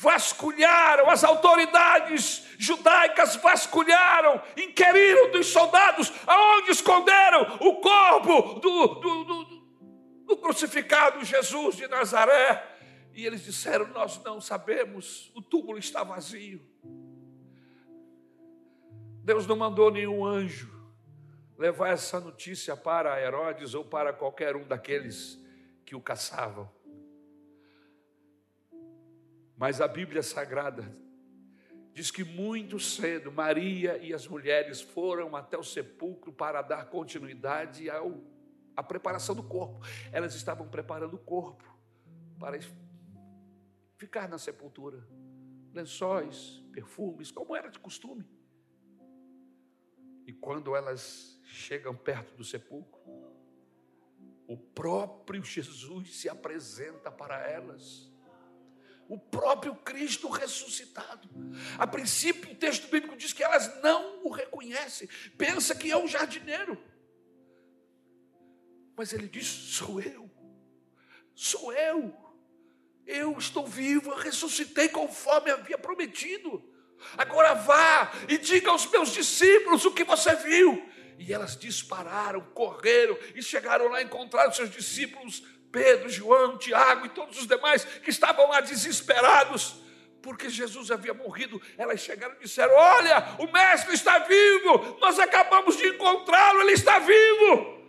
vasculharam, 0.00 1.10
as 1.10 1.22
autoridades 1.22 2.46
judaicas 2.58 3.36
vasculharam, 3.36 4.42
inquiriram 4.56 5.30
dos 5.30 5.48
soldados 5.48 6.10
aonde 6.26 6.70
esconderam 6.70 7.58
o 7.60 7.80
corpo 7.82 8.60
do, 8.60 8.86
do, 8.94 9.24
do, 9.24 9.44
do 10.24 10.36
crucificado 10.38 11.22
Jesus 11.22 11.76
de 11.76 11.86
Nazaré. 11.86 12.66
E 13.12 13.26
eles 13.26 13.44
disseram: 13.44 13.88
Nós 13.88 14.18
não 14.24 14.40
sabemos, 14.40 15.30
o 15.34 15.42
túmulo 15.42 15.78
está 15.78 16.02
vazio. 16.02 16.66
Deus 19.22 19.46
não 19.46 19.54
mandou 19.54 19.90
nenhum 19.90 20.24
anjo 20.24 20.80
levar 21.58 21.90
essa 21.90 22.18
notícia 22.18 22.74
para 22.74 23.20
Herodes 23.20 23.74
ou 23.74 23.84
para 23.84 24.14
qualquer 24.14 24.56
um 24.56 24.64
daqueles 24.64 25.38
que 25.84 25.94
o 25.94 26.00
caçavam. 26.00 26.79
Mas 29.60 29.78
a 29.82 29.86
Bíblia 29.86 30.22
Sagrada 30.22 30.90
diz 31.92 32.10
que 32.10 32.24
muito 32.24 32.80
cedo 32.80 33.30
Maria 33.30 33.98
e 33.98 34.14
as 34.14 34.26
mulheres 34.26 34.80
foram 34.80 35.36
até 35.36 35.58
o 35.58 35.62
sepulcro 35.62 36.32
para 36.32 36.62
dar 36.62 36.86
continuidade 36.86 37.90
ao, 37.90 38.24
à 38.74 38.82
preparação 38.82 39.34
do 39.34 39.42
corpo. 39.42 39.78
Elas 40.12 40.34
estavam 40.34 40.66
preparando 40.66 41.12
o 41.12 41.18
corpo 41.18 41.62
para 42.38 42.58
ficar 43.98 44.30
na 44.30 44.38
sepultura. 44.38 45.06
Lençóis, 45.74 46.64
perfumes, 46.72 47.30
como 47.30 47.54
era 47.54 47.68
de 47.68 47.78
costume. 47.78 48.26
E 50.26 50.32
quando 50.32 50.74
elas 50.74 51.38
chegam 51.44 51.94
perto 51.94 52.34
do 52.34 52.44
sepulcro, 52.44 52.98
o 54.48 54.56
próprio 54.56 55.44
Jesus 55.44 56.16
se 56.16 56.30
apresenta 56.30 57.12
para 57.12 57.46
elas 57.46 58.09
o 59.10 59.18
próprio 59.18 59.74
Cristo 59.74 60.28
ressuscitado. 60.28 61.28
A 61.76 61.84
princípio, 61.84 62.52
o 62.52 62.54
texto 62.54 62.88
bíblico 62.88 63.16
diz 63.16 63.32
que 63.32 63.42
elas 63.42 63.82
não 63.82 64.24
o 64.24 64.30
reconhecem, 64.30 65.08
pensa 65.36 65.74
que 65.74 65.90
é 65.90 65.96
um 65.96 66.06
jardineiro. 66.06 66.80
Mas 68.96 69.12
ele 69.12 69.26
diz: 69.26 69.46
Sou 69.46 70.00
eu, 70.00 70.30
sou 71.34 71.72
eu, 71.72 72.14
eu 73.04 73.36
estou 73.36 73.66
vivo, 73.66 74.12
eu 74.12 74.16
ressuscitei 74.16 74.88
conforme 74.88 75.50
havia 75.50 75.76
prometido. 75.76 76.64
Agora 77.18 77.54
vá 77.54 78.12
e 78.28 78.38
diga 78.38 78.70
aos 78.70 78.86
meus 78.86 79.12
discípulos 79.12 79.84
o 79.84 79.92
que 79.92 80.04
você 80.04 80.36
viu. 80.36 80.88
E 81.18 81.32
elas 81.32 81.56
dispararam, 81.56 82.40
correram 82.54 83.18
e 83.34 83.42
chegaram 83.42 83.88
lá, 83.88 84.00
encontraram 84.00 84.52
seus 84.52 84.70
discípulos 84.70 85.42
Pedro, 85.70 86.08
João, 86.08 86.58
Tiago 86.58 87.06
e 87.06 87.10
todos 87.10 87.38
os 87.38 87.46
demais 87.46 87.84
que 87.84 88.10
estavam 88.10 88.48
lá 88.48 88.60
desesperados, 88.60 89.76
porque 90.20 90.48
Jesus 90.48 90.90
havia 90.90 91.14
morrido. 91.14 91.60
Elas 91.78 92.00
chegaram 92.00 92.34
e 92.40 92.44
disseram: 92.44 92.74
Olha, 92.74 93.36
o 93.38 93.50
Mestre 93.50 93.94
está 93.94 94.18
vivo, 94.18 94.98
nós 95.00 95.18
acabamos 95.18 95.76
de 95.76 95.86
encontrá-lo, 95.86 96.62
ele 96.62 96.72
está 96.72 96.98
vivo. 96.98 97.80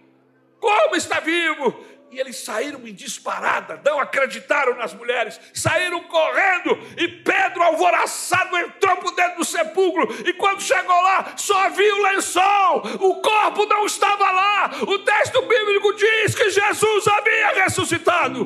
Como 0.60 0.96
está 0.96 1.20
vivo? 1.20 1.86
E 2.12 2.20
eles 2.20 2.36
saíram 2.44 2.86
em 2.86 2.94
disparada, 2.94 3.82
não 3.86 3.98
acreditaram 3.98 4.76
nas 4.76 4.94
mulheres, 4.94 5.40
saíram 5.54 6.04
correndo, 6.04 6.78
e 6.98 7.08
Pedro, 7.08 7.64
alvoroçado, 7.64 8.58
entrou 8.58 8.98
por 8.98 9.16
dentro 9.16 9.38
do 9.38 9.46
sepulcro, 9.46 10.28
e 10.28 10.34
quando 10.34 10.62
chegou 10.62 11.02
lá, 11.02 11.38
só 11.38 11.70
viu 11.70 11.96
o 11.96 12.04
lençol, 12.04 12.80
o 13.00 13.22
corpo 13.22 13.66
não 13.66 13.86
estava 13.86 14.30
lá. 14.30 14.72
O 14.82 15.00
texto 15.00 15.42
bíblico 15.42 15.94
diz 15.94 16.36
que 16.36 16.50
Jesus 16.50 17.08
havia 17.08 17.64
ressuscitado. 17.64 18.46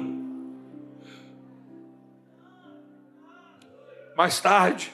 Mais 4.16 4.40
tarde, 4.40 4.94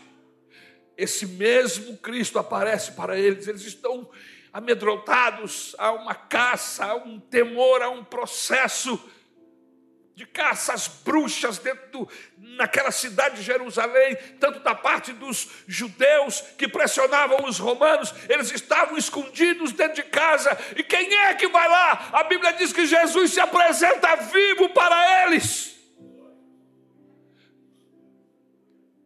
esse 0.98 1.26
mesmo 1.26 1.98
Cristo 1.98 2.40
aparece 2.40 2.94
para 2.94 3.20
eles, 3.20 3.48
eles 3.48 3.64
estão 3.64 4.10
amedrontados, 4.54 5.76
há 5.78 5.92
uma 5.92 6.14
caça, 6.14 6.86
há 6.86 6.96
um 6.96 7.20
temor, 7.20 7.82
há 7.82 7.90
um 7.90 8.04
processo 8.04 9.00
de 10.14 10.26
caça 10.26 10.74
às 10.74 10.88
bruxas 10.88 11.58
dentro 11.58 11.90
do, 11.90 12.10
naquela 12.38 12.92
cidade 12.92 13.38
de 13.38 13.44
Jerusalém, 13.44 14.16
tanto 14.40 14.60
da 14.60 14.76
parte 14.76 15.14
dos 15.14 15.50
judeus 15.68 16.42
que 16.58 16.68
pressionavam 16.68 17.46
os 17.48 17.58
romanos, 17.58 18.14
eles 18.30 18.52
estavam 18.52 18.98
escondidos 18.98 19.72
dentro 19.72 19.96
de 19.96 20.04
casa. 20.04 20.56
E 20.76 20.84
quem 20.84 21.14
é 21.14 21.34
que 21.34 21.48
vai 21.48 21.68
lá? 21.68 22.10
A 22.12 22.24
Bíblia 22.24 22.54
diz 22.54 22.74
que 22.74 22.86
Jesus 22.86 23.34
se 23.34 23.40
apresenta 23.40 24.16
vivo 24.18 24.70
para 24.70 25.26
eles. 25.26 25.76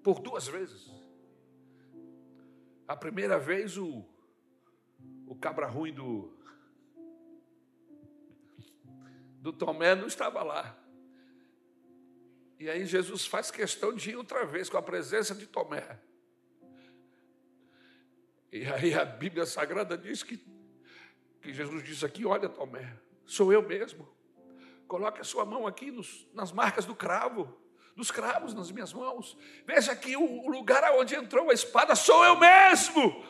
Por 0.04 0.20
duas 0.20 0.48
vezes. 0.48 0.86
A 2.88 2.96
primeira 2.96 3.40
vez 3.40 3.78
o 3.78 4.06
o 5.28 5.36
cabra 5.36 5.68
ruim 5.68 5.94
do, 5.94 6.32
do 9.42 9.52
Tomé 9.52 9.96
não 9.96 10.08
estava 10.08 10.44
lá. 10.44 10.78
E 12.60 12.70
aí 12.70 12.86
Jesus 12.86 13.26
faz 13.26 13.52
questão 13.52 13.94
de 13.94 14.12
ir 14.12 14.16
outra 14.16 14.46
vez 14.46 14.70
com 14.70 14.78
a 14.78 14.82
presença 14.82 15.36
de 15.36 15.46
Tomé. 15.46 16.00
E 18.52 18.66
aí 18.66 18.94
a 18.94 19.04
Bíblia 19.04 19.46
Sagrada 19.46 19.98
diz 19.98 20.24
que, 20.24 20.38
que 21.42 21.54
Jesus 21.54 21.84
diz 21.84 22.04
aqui: 22.04 22.26
Olha, 22.26 22.48
Tomé, 22.48 22.98
sou 23.26 23.52
eu 23.52 23.62
mesmo. 23.62 24.08
Coloque 24.88 25.20
a 25.20 25.24
sua 25.24 25.46
mão 25.46 25.68
aqui 25.68 25.92
nos, 25.92 26.28
nas 26.34 26.52
marcas 26.52 26.86
do 26.86 26.96
cravo, 26.96 27.60
dos 27.96 28.12
cravos 28.12 28.54
nas 28.54 28.72
minhas 28.72 28.94
mãos. 28.94 29.38
Veja 29.66 29.92
aqui 29.92 30.16
o, 30.16 30.46
o 30.46 30.50
lugar 30.50 30.84
aonde 30.84 31.16
entrou 31.16 31.50
a 31.50 31.54
espada, 31.54 31.96
sou 31.96 32.24
eu 32.24 32.38
mesmo. 32.40 33.26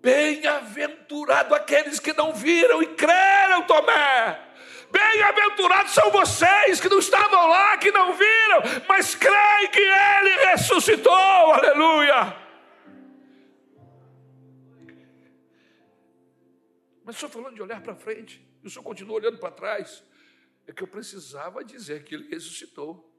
Bem-aventurado 0.00 0.93
aqueles 1.54 2.00
que 2.00 2.12
não 2.12 2.32
viram 2.32 2.82
e 2.82 2.86
creram, 2.94 3.66
Tomé. 3.66 4.40
Bem-aventurados 4.90 5.92
são 5.92 6.10
vocês 6.10 6.80
que 6.80 6.88
não 6.88 6.98
estavam 6.98 7.48
lá, 7.48 7.76
que 7.78 7.90
não 7.90 8.14
viram, 8.14 8.62
mas 8.88 9.14
creem 9.14 9.70
que 9.70 9.80
Ele 9.80 10.30
ressuscitou, 10.46 11.12
aleluia. 11.12 12.36
Mas 17.04 17.16
senhor 17.16 17.30
falando 17.30 17.54
de 17.54 17.62
olhar 17.62 17.82
para 17.82 17.94
frente, 17.94 18.46
e 18.62 18.66
o 18.66 18.70
senhor 18.70 18.84
continua 18.84 19.16
olhando 19.16 19.38
para 19.38 19.50
trás, 19.50 20.02
é 20.66 20.72
que 20.72 20.82
eu 20.82 20.86
precisava 20.86 21.64
dizer 21.64 22.04
que 22.04 22.14
Ele 22.14 22.28
ressuscitou. 22.28 23.10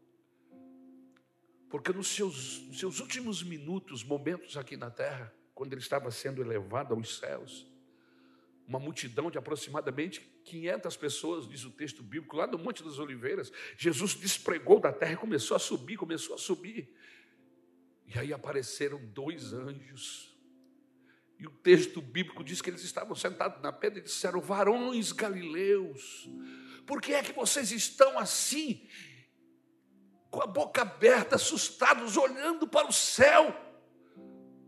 Porque 1.69 1.91
nos 1.91 2.07
seus, 2.07 2.61
nos 2.67 2.79
seus 2.79 2.99
últimos 2.99 3.43
minutos, 3.43 4.03
momentos 4.03 4.55
aqui 4.55 4.77
na 4.77 4.89
terra, 4.89 5.33
quando 5.53 5.73
ele 5.73 5.81
estava 5.81 6.09
sendo 6.11 6.41
elevado 6.41 6.93
aos 6.93 7.17
céus, 7.17 7.65
uma 8.67 8.79
multidão 8.79 9.29
de 9.29 9.37
aproximadamente 9.37 10.21
500 10.43 10.97
pessoas, 10.97 11.47
diz 11.47 11.63
o 11.63 11.71
texto 11.71 12.01
bíblico, 12.01 12.35
lá 12.35 12.47
no 12.47 12.57
Monte 12.57 12.83
das 12.83 12.97
Oliveiras, 12.97 13.51
Jesus 13.77 14.15
despregou 14.15 14.79
da 14.79 14.91
terra 14.91 15.13
e 15.13 15.17
começou 15.17 15.55
a 15.55 15.59
subir, 15.59 15.97
começou 15.97 16.35
a 16.35 16.37
subir. 16.37 16.91
E 18.07 18.17
aí 18.17 18.33
apareceram 18.33 19.03
dois 19.07 19.53
anjos. 19.53 20.35
E 21.37 21.45
o 21.45 21.51
texto 21.51 22.01
bíblico 22.01 22.43
diz 22.43 22.61
que 22.61 22.69
eles 22.69 22.83
estavam 22.83 23.15
sentados 23.15 23.61
na 23.61 23.71
pedra 23.71 23.99
e 23.99 24.03
disseram: 24.03 24.39
Varões 24.39 25.11
galileus, 25.11 26.29
por 26.85 27.01
que 27.01 27.13
é 27.13 27.21
que 27.21 27.33
vocês 27.33 27.71
estão 27.71 28.17
assim, 28.17 28.87
com 30.31 30.41
a 30.41 30.47
boca 30.47 30.81
aberta, 30.81 31.35
assustados, 31.35 32.15
olhando 32.15 32.67
para 32.67 32.87
o 32.87 32.93
céu? 32.93 33.53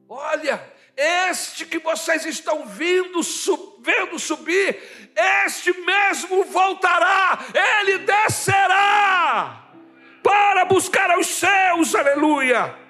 Olha, 0.09 0.76
este 0.97 1.65
que 1.65 1.77
vocês 1.77 2.25
estão 2.25 2.65
vindo, 2.65 3.21
sub, 3.21 3.75
vendo 3.81 4.17
subir, 4.17 5.09
este 5.45 5.71
mesmo 5.81 6.43
voltará, 6.45 7.39
ele 7.53 7.99
descerá 7.99 9.63
para 10.23 10.65
buscar 10.65 11.17
os 11.19 11.27
céus, 11.27 11.93
aleluia. 11.93 12.86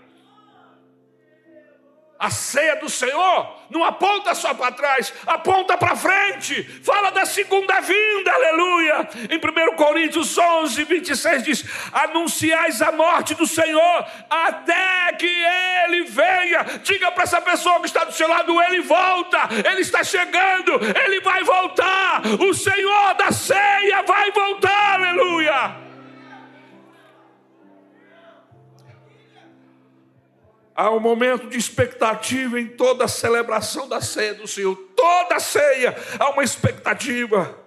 A 2.20 2.32
ceia 2.32 2.76
do 2.78 2.90
Senhor 2.90 3.58
não 3.70 3.84
aponta 3.84 4.34
só 4.34 4.52
para 4.54 4.72
trás, 4.72 5.14
aponta 5.28 5.78
para 5.78 5.96
frente. 5.96 6.64
Fala 6.84 7.12
da 7.12 7.26
segunda 7.26 7.80
vinda, 7.80 8.34
aleluia. 8.34 9.08
Em 9.30 9.38
1 9.38 9.76
Coríntios 9.76 10.36
11, 10.36 10.84
26 10.84 11.44
diz: 11.44 11.66
Anunciais 11.94 12.82
a 12.82 12.92
morte 12.92 13.36
do 13.36 13.46
Senhor 13.46 14.06
até 14.30 15.14
que 15.14 15.28
ele 15.28 16.06
venha. 16.06 16.64
Diga 16.82 17.12
para 17.12 17.24
essa 17.24 17.40
pessoa 17.40 17.80
que 17.82 17.86
está 17.86 18.04
do 18.04 18.12
seu 18.12 18.28
lado: 18.28 18.60
ele 18.64 18.82
volta, 18.82 19.38
ele 19.70 19.82
está 19.82 20.04
chegando, 20.04 20.74
ele 21.06 21.22
vai 21.22 21.44
voltar. 21.44 22.24
O 22.40 22.52
Senhor 22.52 23.14
da 23.14 23.32
ceia 23.32 24.02
vai 24.02 24.32
voltar, 24.32 24.96
aleluia. 24.96 25.87
Há 30.78 30.92
um 30.92 31.00
momento 31.00 31.48
de 31.48 31.58
expectativa 31.58 32.60
em 32.60 32.68
toda 32.68 33.06
a 33.06 33.08
celebração 33.08 33.90
da 33.90 34.00
ceia 34.00 34.36
do 34.36 34.48
Senhor. 34.48 34.76
Toda 34.96 35.40
ceia 35.40 35.98
há 36.20 36.30
uma 36.30 36.44
expectativa. 36.44 37.60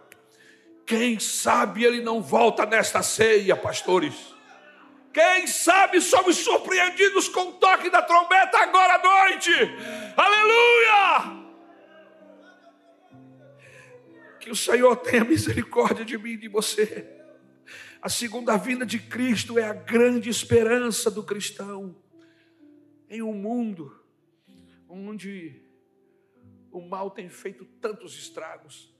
Quem 0.87 1.19
sabe 1.19 1.83
ele 1.83 2.01
não 2.01 2.23
volta 2.23 2.65
nesta 2.65 3.03
ceia, 3.03 3.57
pastores? 3.57 4.15
Quem 5.13 5.49
sabe 5.49 6.01
somos 6.01 6.37
surpreendidos 6.37 7.29
com 7.29 7.49
o 7.49 7.53
toque 7.55 7.91
da 7.91 8.01
trombeta 8.01 8.59
agora 8.59 8.95
à 8.95 9.03
noite? 9.03 9.51
Aleluia! 10.17 11.41
Que 14.39 14.51
o 14.53 14.57
Senhor 14.57 14.95
tenha 14.95 15.25
misericórdia 15.25 16.05
de 16.05 16.17
mim 16.17 16.35
e 16.35 16.37
de 16.37 16.49
você. 16.49 17.09
A 18.01 18.09
segunda 18.09 18.57
vinda 18.57 18.87
de 18.87 19.01
Cristo 19.01 19.59
é 19.59 19.65
a 19.65 19.73
grande 19.73 20.31
esperança 20.31 21.11
do 21.11 21.25
cristão 21.25 21.97
em 23.11 23.21
um 23.21 23.35
mundo 23.35 24.01
onde 24.89 25.69
O 26.73 26.81
mal 26.81 27.11
tem 27.11 27.29
feito 27.29 27.65
tantos 27.65 28.17
estragos. 28.17 28.95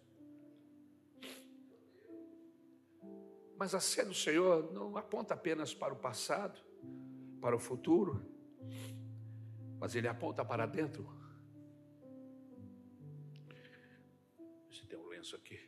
Mas 3.57 3.75
a 3.77 3.81
sede 3.81 4.09
do 4.09 4.15
Senhor 4.15 4.73
não 4.73 4.97
aponta 4.97 5.35
apenas 5.35 5.73
para 5.73 5.95
o 5.95 5.97
passado, 5.97 6.61
para 7.41 7.55
o 7.55 7.61
futuro, 7.61 8.27
mas 9.79 9.95
ele 9.95 10.09
aponta 10.09 10.45
para 10.45 10.67
dentro. 10.67 11.09
Se 14.69 14.85
tem 14.87 14.99
um 14.99 15.07
lenço 15.07 15.37
aqui. 15.37 15.61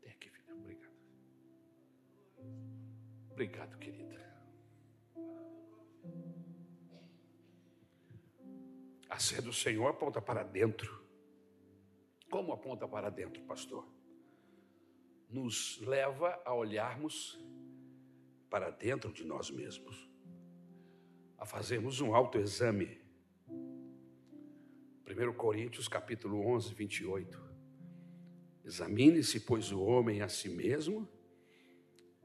Tem 0.00 0.12
aqui, 0.12 0.30
filha. 0.30 0.54
Obrigado. 0.54 0.94
Obrigado, 3.32 3.78
querida. 3.78 4.31
A 9.22 9.24
sede 9.24 9.42
do 9.42 9.52
Senhor 9.52 9.86
aponta 9.86 10.20
para 10.20 10.42
dentro. 10.42 11.00
Como 12.28 12.52
aponta 12.52 12.88
para 12.88 13.08
dentro, 13.08 13.40
pastor? 13.44 13.86
Nos 15.30 15.80
leva 15.80 16.42
a 16.44 16.52
olharmos 16.52 17.38
para 18.50 18.68
dentro 18.68 19.12
de 19.12 19.24
nós 19.24 19.48
mesmos 19.48 20.10
a 21.38 21.46
fazermos 21.46 22.00
um 22.00 22.16
autoexame. 22.16 23.00
1 23.46 25.32
Coríntios 25.34 25.86
capítulo 25.86 26.44
11, 26.44 26.74
28. 26.74 27.54
Examine-se, 28.64 29.38
pois, 29.38 29.70
o 29.70 29.80
homem 29.84 30.20
a 30.20 30.28
si 30.28 30.48
mesmo, 30.48 31.08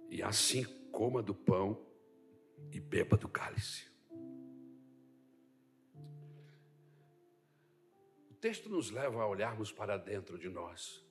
e 0.10 0.23
assim 0.23 0.63
coma 0.91 1.21
do 1.21 1.36
pão 1.36 1.79
e 2.71 2.79
beba 2.79 3.15
do 3.15 3.29
cálice. 3.29 3.96
Texto 8.39 8.69
nos 8.69 8.89
leva 8.91 9.21
a 9.21 9.28
olharmos 9.28 9.71
para 9.71 9.97
dentro 9.97 10.38
de 10.38 10.50
nós 10.50 11.04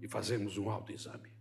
e 0.00 0.08
fazermos 0.08 0.56
um 0.56 0.70
autoexame. 0.70 1.34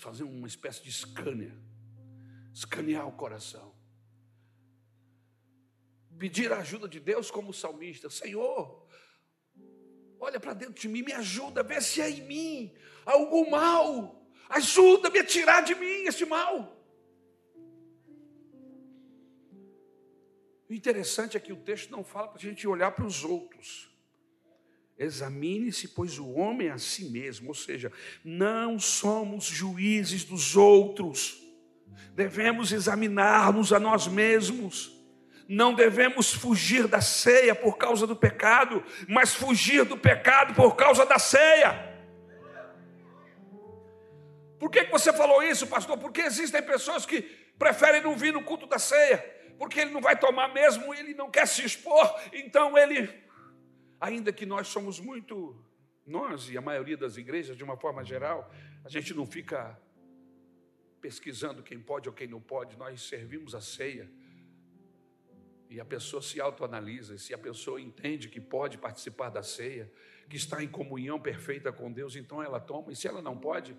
Fazer 0.00 0.24
uma 0.24 0.46
espécie 0.46 0.82
de 0.82 0.90
escâner 0.90 1.52
escanear 2.54 3.06
o 3.08 3.12
coração. 3.12 3.74
Pedir 6.16 6.52
a 6.52 6.58
ajuda 6.58 6.88
de 6.88 7.00
Deus 7.00 7.30
como 7.30 7.52
salmista: 7.52 8.08
Senhor, 8.08 8.86
olha 10.20 10.38
para 10.38 10.54
dentro 10.54 10.80
de 10.80 10.88
mim, 10.88 11.02
me 11.02 11.12
ajuda, 11.12 11.64
vê 11.64 11.80
se 11.80 12.00
há 12.00 12.08
em 12.08 12.22
mim 12.22 12.74
algum 13.04 13.50
mal, 13.50 14.24
ajuda-me 14.48 15.18
a 15.18 15.26
tirar 15.26 15.62
de 15.62 15.74
mim 15.74 16.04
esse 16.06 16.24
mal. 16.24 16.83
O 20.68 20.72
interessante 20.72 21.36
é 21.36 21.40
que 21.40 21.52
o 21.52 21.56
texto 21.56 21.90
não 21.90 22.02
fala 22.02 22.28
para 22.28 22.38
a 22.38 22.42
gente 22.42 22.66
olhar 22.66 22.90
para 22.92 23.04
os 23.04 23.24
outros. 23.24 23.90
Examine-se, 24.98 25.88
pois, 25.88 26.18
o 26.18 26.30
homem 26.32 26.68
a 26.68 26.78
si 26.78 27.06
mesmo, 27.06 27.48
ou 27.48 27.54
seja, 27.54 27.90
não 28.24 28.78
somos 28.78 29.44
juízes 29.44 30.24
dos 30.24 30.56
outros 30.56 31.44
devemos 32.14 32.72
examinar-nos 32.72 33.72
a 33.72 33.80
nós 33.80 34.06
mesmos. 34.06 34.92
Não 35.46 35.74
devemos 35.74 36.32
fugir 36.32 36.86
da 36.86 37.00
ceia 37.00 37.54
por 37.54 37.76
causa 37.76 38.06
do 38.06 38.16
pecado, 38.16 38.82
mas 39.06 39.34
fugir 39.34 39.84
do 39.84 39.96
pecado 39.96 40.54
por 40.54 40.74
causa 40.74 41.04
da 41.04 41.18
ceia. 41.18 41.92
Por 44.58 44.70
que 44.70 44.84
você 44.84 45.12
falou 45.12 45.42
isso, 45.42 45.66
pastor? 45.66 45.98
Porque 45.98 46.22
existem 46.22 46.62
pessoas 46.62 47.04
que 47.04 47.20
preferem 47.58 48.00
não 48.00 48.16
vir 48.16 48.32
no 48.32 48.42
culto 48.42 48.66
da 48.66 48.78
ceia, 48.78 49.22
porque 49.58 49.80
ele 49.80 49.90
não 49.90 50.00
vai 50.00 50.18
tomar 50.18 50.52
mesmo, 50.52 50.94
ele 50.94 51.14
não 51.14 51.30
quer 51.30 51.46
se 51.46 51.64
expor, 51.64 52.20
então 52.32 52.76
ele, 52.76 53.12
ainda 54.00 54.32
que 54.32 54.44
nós 54.44 54.68
somos 54.68 54.98
muito, 55.00 55.56
nós 56.06 56.50
e 56.50 56.56
a 56.56 56.60
maioria 56.60 56.96
das 56.96 57.16
igrejas, 57.16 57.56
de 57.56 57.64
uma 57.64 57.76
forma 57.76 58.04
geral, 58.04 58.50
a 58.84 58.88
gente 58.88 59.14
não 59.14 59.26
fica 59.26 59.78
pesquisando 61.00 61.62
quem 61.62 61.78
pode 61.78 62.08
ou 62.08 62.14
quem 62.14 62.26
não 62.26 62.40
pode, 62.40 62.76
nós 62.78 63.02
servimos 63.02 63.54
a 63.54 63.60
ceia. 63.60 64.10
E 65.68 65.80
a 65.80 65.84
pessoa 65.84 66.22
se 66.22 66.40
autoanalisa, 66.40 67.18
se 67.18 67.34
a 67.34 67.38
pessoa 67.38 67.80
entende 67.80 68.28
que 68.28 68.40
pode 68.40 68.78
participar 68.78 69.28
da 69.28 69.42
ceia, 69.42 69.92
que 70.28 70.36
está 70.36 70.62
em 70.62 70.68
comunhão 70.68 71.20
perfeita 71.20 71.72
com 71.72 71.92
Deus, 71.92 72.16
então 72.16 72.42
ela 72.42 72.60
toma, 72.60 72.92
e 72.92 72.96
se 72.96 73.06
ela 73.06 73.20
não 73.20 73.36
pode, 73.36 73.76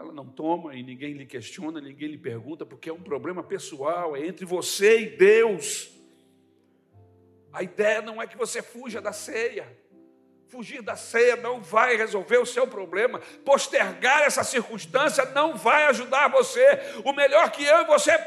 ela 0.00 0.12
não 0.12 0.26
toma 0.26 0.74
e 0.74 0.82
ninguém 0.82 1.12
lhe 1.12 1.26
questiona, 1.26 1.80
ninguém 1.80 2.08
lhe 2.08 2.18
pergunta, 2.18 2.64
porque 2.64 2.88
é 2.88 2.92
um 2.92 3.02
problema 3.02 3.42
pessoal, 3.42 4.16
é 4.16 4.26
entre 4.26 4.46
você 4.46 5.02
e 5.02 5.16
Deus. 5.16 5.92
A 7.52 7.62
ideia 7.62 8.00
não 8.00 8.20
é 8.20 8.26
que 8.26 8.36
você 8.36 8.62
fuja 8.62 9.00
da 9.00 9.12
ceia, 9.12 9.66
Fugir 10.50 10.82
da 10.82 10.96
ceia 10.96 11.36
não 11.36 11.60
vai 11.60 11.96
resolver 11.96 12.38
o 12.38 12.44
seu 12.44 12.66
problema. 12.66 13.20
Postergar 13.44 14.22
essa 14.22 14.42
circunstância 14.42 15.24
não 15.26 15.56
vai 15.56 15.84
ajudar 15.84 16.26
você. 16.26 16.66
O 17.04 17.12
melhor 17.12 17.52
que 17.52 17.62
eu 17.62 17.82
e 17.82 17.84
você 17.84 18.18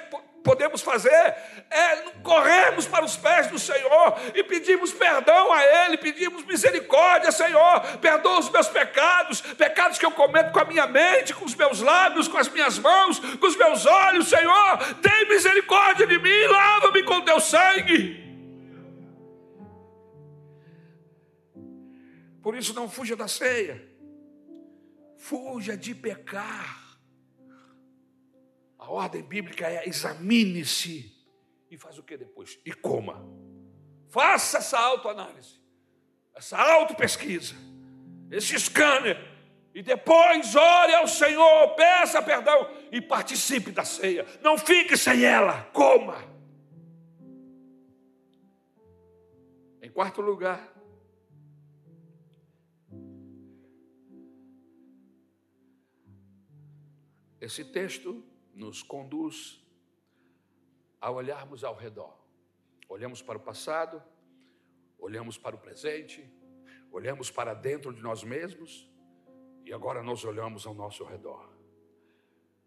podemos 0.43 0.81
fazer 0.81 1.35
é 1.71 1.95
corrermos 2.21 2.85
para 2.85 3.05
os 3.05 3.15
pés 3.15 3.47
do 3.47 3.57
Senhor 3.57 4.15
e 4.35 4.43
pedirmos 4.43 4.91
perdão 4.91 5.51
a 5.51 5.63
Ele, 5.63 5.97
pedimos 5.97 6.45
misericórdia, 6.45 7.31
Senhor. 7.31 7.81
Perdoa 7.99 8.39
os 8.39 8.49
meus 8.49 8.67
pecados, 8.67 9.41
pecados 9.41 9.97
que 9.97 10.05
eu 10.05 10.11
cometo 10.11 10.51
com 10.51 10.59
a 10.59 10.65
minha 10.65 10.85
mente, 10.85 11.33
com 11.33 11.45
os 11.45 11.55
meus 11.55 11.79
lábios, 11.79 12.27
com 12.27 12.37
as 12.37 12.49
minhas 12.49 12.77
mãos, 12.77 13.19
com 13.19 13.47
os 13.47 13.55
meus 13.55 13.85
olhos, 13.85 14.27
Senhor. 14.27 14.77
Tem 15.01 15.27
misericórdia 15.29 16.05
de 16.05 16.19
mim, 16.19 16.47
lava-me 16.47 17.03
com 17.03 17.21
teu 17.21 17.39
sangue. 17.39 18.21
Por 22.41 22.55
isso, 22.55 22.73
não 22.73 22.89
fuja 22.89 23.15
da 23.15 23.27
ceia. 23.27 23.81
Fuja 25.17 25.77
de 25.77 25.95
pecar. 25.95 26.82
A 28.83 28.91
ordem 28.91 29.23
bíblica 29.23 29.65
é 29.65 29.87
examine-se. 29.87 31.09
E 31.71 31.77
faz 31.77 31.97
o 31.97 32.03
que 32.03 32.17
depois? 32.17 32.59
E 32.65 32.73
coma. 32.73 33.25
Faça 34.09 34.57
essa 34.57 34.77
autoanálise, 34.77 35.57
essa 36.35 36.57
autopesquisa, 36.57 37.55
esse 38.29 38.59
scanner. 38.59 39.17
E 39.73 39.81
depois 39.81 40.53
ore 40.53 40.93
ao 40.95 41.07
Senhor, 41.07 41.75
peça 41.75 42.21
perdão 42.21 42.69
e 42.91 43.01
participe 43.01 43.71
da 43.71 43.85
ceia. 43.85 44.27
Não 44.41 44.57
fique 44.57 44.97
sem 44.97 45.23
ela, 45.23 45.63
coma. 45.71 46.17
Em 49.81 49.89
quarto 49.89 50.21
lugar, 50.21 50.73
Esse 57.43 57.65
texto 57.65 58.23
nos 58.53 58.83
conduz 58.83 59.61
a 61.01 61.11
olharmos 61.11 61.63
ao 61.63 61.75
redor. 61.75 62.17
Olhamos 62.87 63.21
para 63.21 63.37
o 63.37 63.41
passado, 63.41 64.01
olhamos 64.97 65.37
para 65.37 65.55
o 65.55 65.59
presente, 65.59 66.29
olhamos 66.91 67.31
para 67.31 67.53
dentro 67.53 67.93
de 67.93 68.01
nós 68.01 68.23
mesmos 68.23 68.89
e 69.65 69.73
agora 69.73 70.03
nós 70.03 70.23
olhamos 70.23 70.65
ao 70.65 70.73
nosso 70.73 71.03
redor. 71.03 71.51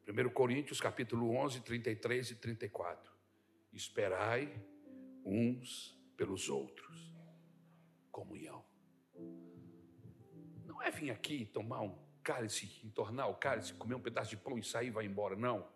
1 0.09 0.31
Coríntios 0.31 0.81
capítulo 0.81 1.35
11, 1.37 1.61
33 1.63 2.31
e 2.31 2.35
34. 2.37 3.13
Esperai 3.73 4.53
uns 5.25 5.99
pelos 6.17 6.49
outros. 6.49 7.15
Comunhão. 8.11 8.65
Não 10.65 10.81
é 10.83 10.91
vir 10.91 11.11
aqui 11.11 11.45
tomar 11.45 11.83
um 11.83 11.99
cálice, 12.23 12.81
entornar 12.85 13.29
o 13.29 13.35
cálice, 13.35 13.75
comer 13.75 13.95
um 13.95 14.01
pedaço 14.01 14.31
de 14.31 14.37
pão 14.37 14.59
e 14.59 14.63
sair 14.63 14.89
e 14.89 14.91
vai 14.91 15.05
embora. 15.05 15.37
Não, 15.37 15.69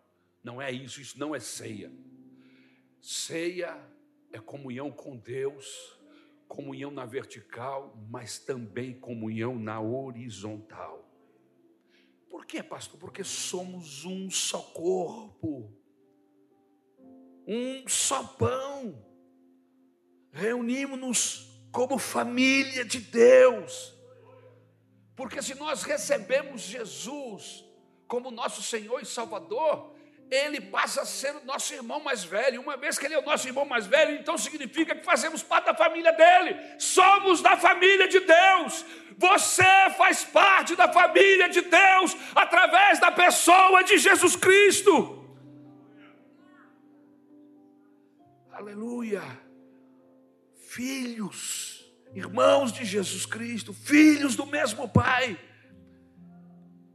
não 0.43 0.61
é 0.61 0.71
isso, 0.71 1.01
isso 1.01 1.19
não 1.19 1.35
é 1.35 1.39
ceia. 1.39 1.91
Ceia 3.01 3.77
é 4.31 4.39
comunhão 4.39 4.91
com 4.91 5.17
Deus, 5.17 5.99
comunhão 6.47 6.91
na 6.91 7.05
vertical, 7.05 7.97
mas 8.09 8.39
também 8.39 8.99
comunhão 8.99 9.57
na 9.57 9.79
horizontal. 9.79 11.07
Por 12.29 12.45
quê, 12.45 12.63
pastor? 12.63 12.99
Porque 12.99 13.23
somos 13.23 14.05
um 14.05 14.29
só 14.29 14.59
corpo, 14.59 15.71
um 17.47 17.87
só 17.87 18.23
pão. 18.23 19.05
Reunimos-nos 20.31 21.51
como 21.71 21.97
família 21.97 22.85
de 22.85 22.99
Deus. 22.99 23.93
Porque 25.15 25.41
se 25.41 25.55
nós 25.55 25.83
recebemos 25.83 26.61
Jesus 26.61 27.65
como 28.07 28.31
nosso 28.31 28.61
Senhor 28.61 29.01
e 29.01 29.05
Salvador, 29.05 29.95
ele 30.31 30.61
passa 30.61 31.01
a 31.01 31.05
ser 31.05 31.35
o 31.35 31.45
nosso 31.45 31.73
irmão 31.73 31.99
mais 31.99 32.23
velho. 32.23 32.61
Uma 32.61 32.77
vez 32.77 32.97
que 32.97 33.05
ele 33.05 33.13
é 33.13 33.19
o 33.19 33.25
nosso 33.25 33.47
irmão 33.47 33.65
mais 33.65 33.85
velho, 33.85 34.15
então 34.15 34.37
significa 34.37 34.95
que 34.95 35.03
fazemos 35.03 35.43
parte 35.43 35.65
da 35.65 35.75
família 35.75 36.13
dele. 36.13 36.57
Somos 36.79 37.41
da 37.41 37.57
família 37.57 38.07
de 38.07 38.21
Deus. 38.21 38.85
Você 39.17 39.63
faz 39.97 40.23
parte 40.23 40.75
da 40.75 40.91
família 40.91 41.49
de 41.49 41.61
Deus 41.61 42.15
através 42.33 42.97
da 42.99 43.11
pessoa 43.11 43.83
de 43.83 43.97
Jesus 43.97 44.35
Cristo. 44.35 45.19
aleluia, 48.61 49.23
filhos, 50.55 51.83
irmãos 52.13 52.71
de 52.71 52.85
Jesus 52.85 53.25
Cristo, 53.25 53.73
filhos 53.73 54.35
do 54.35 54.45
mesmo 54.45 54.87
Pai. 54.87 55.37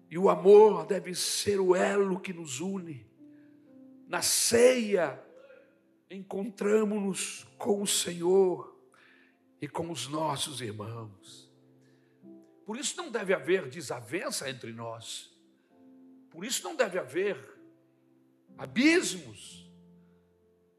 E 0.08 0.16
o 0.16 0.30
amor 0.30 0.86
deve 0.86 1.14
ser 1.14 1.58
o 1.58 1.74
elo 1.74 2.20
que 2.20 2.32
nos 2.32 2.60
une. 2.60 3.04
Na 4.06 4.22
ceia, 4.22 5.22
encontramos-nos 6.10 7.44
com 7.58 7.82
o 7.82 7.86
Senhor 7.86 8.76
e 9.60 9.66
com 9.66 9.90
os 9.90 10.06
nossos 10.06 10.60
irmãos. 10.60 11.50
Por 12.64 12.76
isso 12.76 12.96
não 12.96 13.10
deve 13.10 13.34
haver 13.34 13.68
desavença 13.68 14.48
entre 14.48 14.72
nós. 14.72 15.34
Por 16.30 16.44
isso 16.44 16.62
não 16.64 16.76
deve 16.76 16.98
haver 16.98 17.36
abismos 18.58 19.70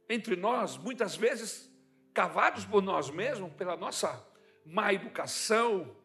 entre 0.10 0.36
nós, 0.36 0.78
muitas 0.78 1.16
vezes 1.16 1.70
cavados 2.14 2.66
por 2.66 2.82
nós 2.82 3.10
mesmos, 3.10 3.54
pela 3.54 3.76
nossa 3.76 4.26
má 4.66 4.94
educação, 4.94 5.96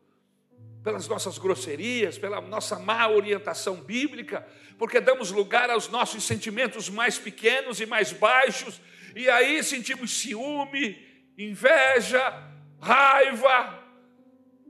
pelas 0.82 1.06
nossas 1.06 1.38
grosserias, 1.38 2.18
pela 2.18 2.40
nossa 2.40 2.78
má 2.78 3.08
orientação 3.08 3.76
bíblica, 3.76 4.46
porque 4.78 5.00
damos 5.00 5.30
lugar 5.30 5.70
aos 5.70 5.88
nossos 5.88 6.24
sentimentos 6.24 6.88
mais 6.88 7.18
pequenos 7.18 7.80
e 7.80 7.86
mais 7.86 8.12
baixos, 8.12 8.80
e 9.14 9.28
aí 9.30 9.62
sentimos 9.62 10.10
ciúme, 10.10 10.98
inveja, 11.38 12.20
raiva, 12.80 13.80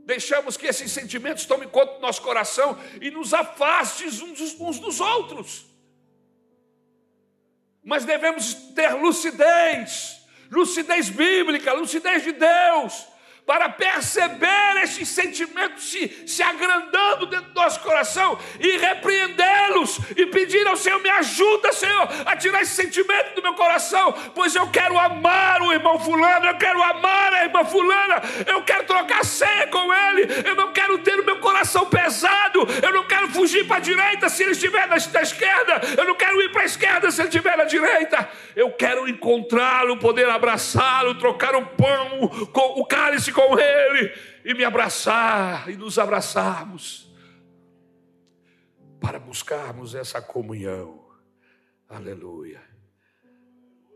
deixamos 0.04 0.56
que 0.56 0.66
esses 0.66 0.90
sentimentos 0.92 1.46
tomem 1.46 1.68
conta 1.68 1.94
do 1.94 2.00
nosso 2.00 2.20
coração 2.20 2.78
e 3.00 3.10
nos 3.10 3.32
afastes 3.32 4.20
uns, 4.20 4.60
uns 4.60 4.78
dos 4.78 5.00
outros. 5.00 5.66
Mas 7.82 8.04
devemos 8.04 8.54
ter 8.74 8.92
lucidez, 8.94 10.20
lucidez 10.50 11.08
bíblica, 11.08 11.72
lucidez 11.72 12.22
de 12.22 12.32
Deus, 12.32 13.06
para 13.46 13.68
perceber 13.68 14.82
esses 14.82 15.08
sentimentos 15.08 15.90
se, 15.90 16.24
se 16.26 16.42
agrandando 16.42 17.26
dentro 17.26 17.50
do 17.50 17.60
nosso 17.60 17.80
coração 17.80 18.38
e 18.60 18.76
repreendê-los 18.78 19.98
e 20.16 20.26
pedir 20.26 20.66
ao 20.66 20.76
Senhor: 20.76 21.00
me 21.00 21.10
ajuda, 21.10 21.72
Senhor, 21.72 22.08
a 22.24 22.36
tirar 22.36 22.62
esse 22.62 22.74
sentimento 22.74 23.34
do 23.34 23.42
meu 23.42 23.54
coração, 23.54 24.12
pois 24.34 24.54
eu 24.54 24.68
quero 24.70 24.98
amar 24.98 25.60
o 25.60 25.72
irmão 25.72 25.98
Fulano, 25.98 26.46
eu 26.46 26.56
quero 26.56 26.82
amar 26.82 27.32
a 27.32 27.44
irmã 27.44 27.64
Fulana, 27.64 28.22
eu 28.46 28.62
quero 28.62 28.84
trocar 28.84 29.24
ceia 29.24 29.66
com 29.66 29.92
ele, 29.92 30.48
eu 30.48 30.54
não 30.54 30.72
quero 30.72 30.98
ter 30.98 31.18
o 31.18 31.24
meu 31.24 31.40
coração 31.40 31.86
pesado, 31.86 32.60
eu 32.80 32.92
não 32.92 33.06
quero 33.06 33.28
fugir 33.30 33.66
para 33.66 33.78
a 33.78 33.80
direita 33.80 34.28
se 34.28 34.44
ele 34.44 34.52
estiver 34.52 34.86
na, 34.86 34.96
esquerda, 34.96 35.80
eu 35.98 36.04
não 36.04 36.14
quero 36.14 36.40
ir 36.42 36.52
para 36.52 36.62
a 36.62 36.66
esquerda 36.66 37.10
se 37.10 37.20
ele 37.20 37.28
estiver 37.28 37.56
na 37.56 37.64
direita, 37.64 38.28
eu 38.54 38.70
quero 38.70 39.08
encontrá-lo, 39.08 39.96
poder 39.96 40.28
abraçá-lo, 40.28 41.16
trocar 41.16 41.56
o 41.56 41.66
pão, 41.66 42.30
o 42.76 42.86
cálice 42.86 43.31
com 43.32 43.58
Ele 43.58 44.12
e 44.44 44.54
me 44.54 44.64
abraçar 44.64 45.68
e 45.68 45.76
nos 45.76 45.98
abraçarmos 45.98 47.10
para 49.00 49.18
buscarmos 49.18 49.94
essa 49.94 50.20
comunhão. 50.22 51.04
Aleluia. 51.88 52.62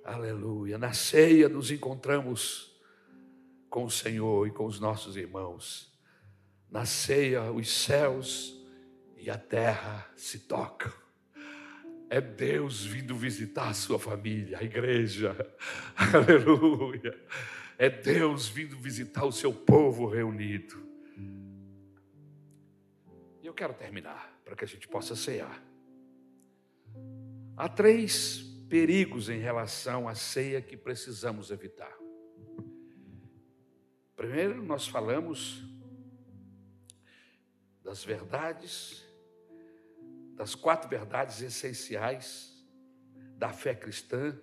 Aleluia. 0.05 0.79
Na 0.79 0.93
ceia 0.93 1.49
nos 1.49 1.71
encontramos 1.71 2.77
com 3.69 3.85
o 3.85 3.91
Senhor 3.91 4.47
e 4.47 4.51
com 4.51 4.67
os 4.67 4.81
nossos 4.81 5.17
irmãos. 5.17 5.93
Na 6.71 6.85
ceia, 6.85 7.51
os 7.53 7.71
céus 7.71 8.61
e 9.17 9.31
a 9.31 9.39
terra 9.39 10.11
se 10.17 10.41
tocam. 10.41 10.93
É 12.09 12.21
Deus 12.21 12.85
vindo 12.85 13.17
visitar 13.17 13.69
a 13.69 13.75
sua 13.75 13.99
família, 13.99 14.59
a 14.59 14.63
igreja. 14.63 15.37
Aleluia 15.97 17.17
é 17.79 17.91
Deus 17.91 18.49
vindo 18.49 18.77
visitar 18.79 19.25
o 19.25 19.33
seu 19.33 19.53
povo 19.53 20.07
reunido. 20.07 20.87
E 23.43 23.47
eu 23.47 23.53
quero 23.53 23.75
terminar 23.75 24.41
para 24.45 24.57
que 24.57 24.65
a 24.65 24.69
gente 24.69 24.89
possa 24.89 25.15
cear. 25.15 25.63
Há 27.57 27.69
três 27.69 28.43
perigos 28.69 29.29
em 29.29 29.39
relação 29.39 30.09
à 30.09 30.15
ceia 30.15 30.61
que 30.61 30.77
precisamos 30.77 31.51
evitar. 31.51 31.95
Primeiro, 34.15 34.63
nós 34.63 34.89
falamos 34.89 35.63
das 37.83 38.03
verdades, 38.03 39.05
das 40.35 40.55
quatro 40.55 40.89
verdades 40.89 41.41
essenciais 41.43 42.53
da 43.37 43.53
fé 43.53 43.75
cristã 43.75 44.37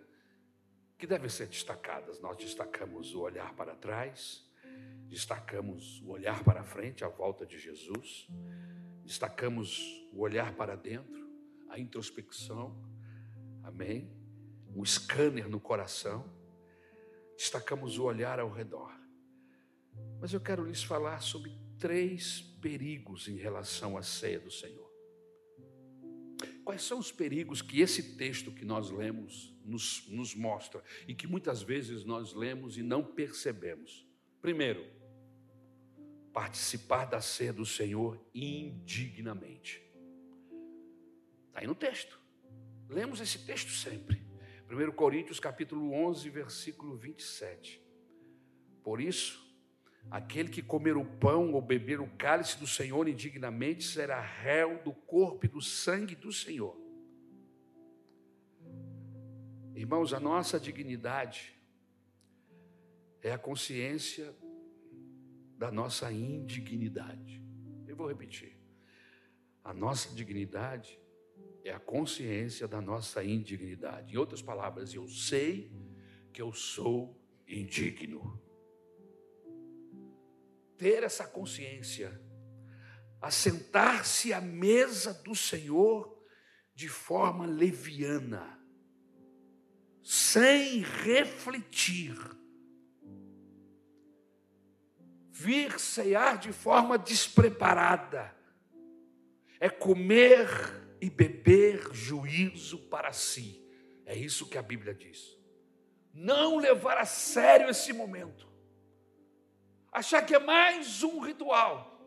que 0.97 1.07
devem 1.07 1.29
ser 1.29 1.47
destacadas. 1.47 2.19
Nós 2.19 2.37
destacamos 2.37 3.13
o 3.13 3.21
olhar 3.21 3.53
para 3.55 3.75
trás, 3.75 4.45
destacamos 5.07 6.01
o 6.01 6.09
olhar 6.09 6.43
para 6.43 6.63
frente, 6.63 7.03
a 7.03 7.07
volta 7.07 7.45
de 7.45 7.59
Jesus, 7.59 8.27
destacamos 9.03 10.07
o 10.11 10.21
olhar 10.21 10.55
para 10.55 10.75
dentro, 10.75 11.29
a 11.69 11.79
introspecção, 11.79 12.75
amém? 13.63 14.11
Um 14.75 14.83
scanner 14.83 15.47
no 15.47 15.59
coração, 15.59 16.25
destacamos 17.35 17.97
o 17.97 18.03
olhar 18.03 18.39
ao 18.39 18.51
redor. 18.51 18.91
Mas 20.19 20.33
eu 20.33 20.41
quero 20.41 20.65
lhes 20.65 20.83
falar 20.83 21.21
sobre 21.21 21.51
três 21.77 22.41
perigos 22.61 23.27
em 23.27 23.35
relação 23.35 23.97
à 23.97 24.01
ceia 24.01 24.39
do 24.39 24.49
Senhor. 24.49 24.89
Quais 26.63 26.81
são 26.81 26.97
os 26.97 27.11
perigos 27.11 27.61
que 27.61 27.81
esse 27.81 28.15
texto 28.15 28.51
que 28.51 28.63
nós 28.63 28.89
lemos 28.89 29.52
nos, 29.63 30.07
nos 30.07 30.35
mostra 30.35 30.83
e 31.07 31.13
que 31.13 31.27
muitas 31.27 31.61
vezes 31.61 32.03
nós 32.03 32.33
lemos 32.33 32.77
e 32.77 32.83
não 32.83 33.03
percebemos? 33.03 34.05
Primeiro, 34.41 34.85
participar 36.31 37.05
da 37.05 37.21
ceia 37.21 37.53
do 37.53 37.65
Senhor 37.65 38.19
indignamente. 38.33 39.81
Está 41.47 41.61
aí 41.61 41.67
no 41.67 41.75
texto. 41.75 42.19
Lemos 42.89 43.19
esse 43.21 43.39
texto 43.45 43.71
sempre. 43.71 44.21
1 44.69 44.91
Coríntios 44.91 45.39
capítulo 45.39 45.93
11, 45.93 46.29
versículo 46.29 46.97
27. 46.97 47.81
Por 48.83 48.99
isso, 48.99 49.43
Aquele 50.11 50.49
que 50.49 50.61
comer 50.61 50.97
o 50.97 51.05
pão 51.05 51.53
ou 51.53 51.61
beber 51.61 51.99
o 51.99 52.07
cálice 52.17 52.59
do 52.59 52.67
Senhor 52.67 53.07
indignamente 53.07 53.83
será 53.83 54.19
réu 54.19 54.81
do 54.83 54.93
corpo 54.93 55.45
e 55.45 55.49
do 55.49 55.61
sangue 55.61 56.15
do 56.15 56.31
Senhor. 56.31 56.77
Irmãos, 59.75 60.13
a 60.13 60.19
nossa 60.19 60.59
dignidade 60.59 61.53
é 63.21 63.31
a 63.31 63.37
consciência 63.37 64.35
da 65.57 65.71
nossa 65.71 66.11
indignidade. 66.11 67.41
Eu 67.87 67.95
vou 67.95 68.07
repetir. 68.07 68.57
A 69.63 69.73
nossa 69.73 70.13
dignidade 70.13 70.99
é 71.63 71.71
a 71.71 71.79
consciência 71.79 72.67
da 72.67 72.81
nossa 72.81 73.23
indignidade. 73.23 74.13
Em 74.13 74.17
outras 74.17 74.41
palavras, 74.41 74.93
eu 74.93 75.07
sei 75.07 75.71
que 76.31 76.41
eu 76.41 76.51
sou 76.51 77.19
indigno 77.47 78.43
ter 80.77 81.03
essa 81.03 81.25
consciência, 81.25 82.21
assentar-se 83.21 84.33
à 84.33 84.41
mesa 84.41 85.13
do 85.13 85.33
Senhor 85.33 86.21
de 86.75 86.89
forma 86.89 87.45
leviana, 87.45 88.59
sem 90.03 90.81
refletir, 90.81 92.15
vir 95.31 95.79
cear 95.79 96.37
de 96.37 96.51
forma 96.51 96.97
despreparada, 96.97 98.35
é 99.59 99.69
comer 99.69 100.47
e 101.01 101.09
beber 101.09 101.93
juízo 101.93 102.77
para 102.89 103.11
si. 103.13 103.61
É 104.05 104.15
isso 104.15 104.49
que 104.49 104.57
a 104.57 104.61
Bíblia 104.61 104.93
diz. 104.93 105.37
Não 106.13 106.57
levar 106.57 106.97
a 106.97 107.05
sério 107.05 107.69
esse 107.69 107.93
momento 107.93 108.53
achar 109.93 110.25
que 110.25 110.33
é 110.33 110.39
mais 110.39 111.03
um 111.03 111.19
ritual, 111.19 112.03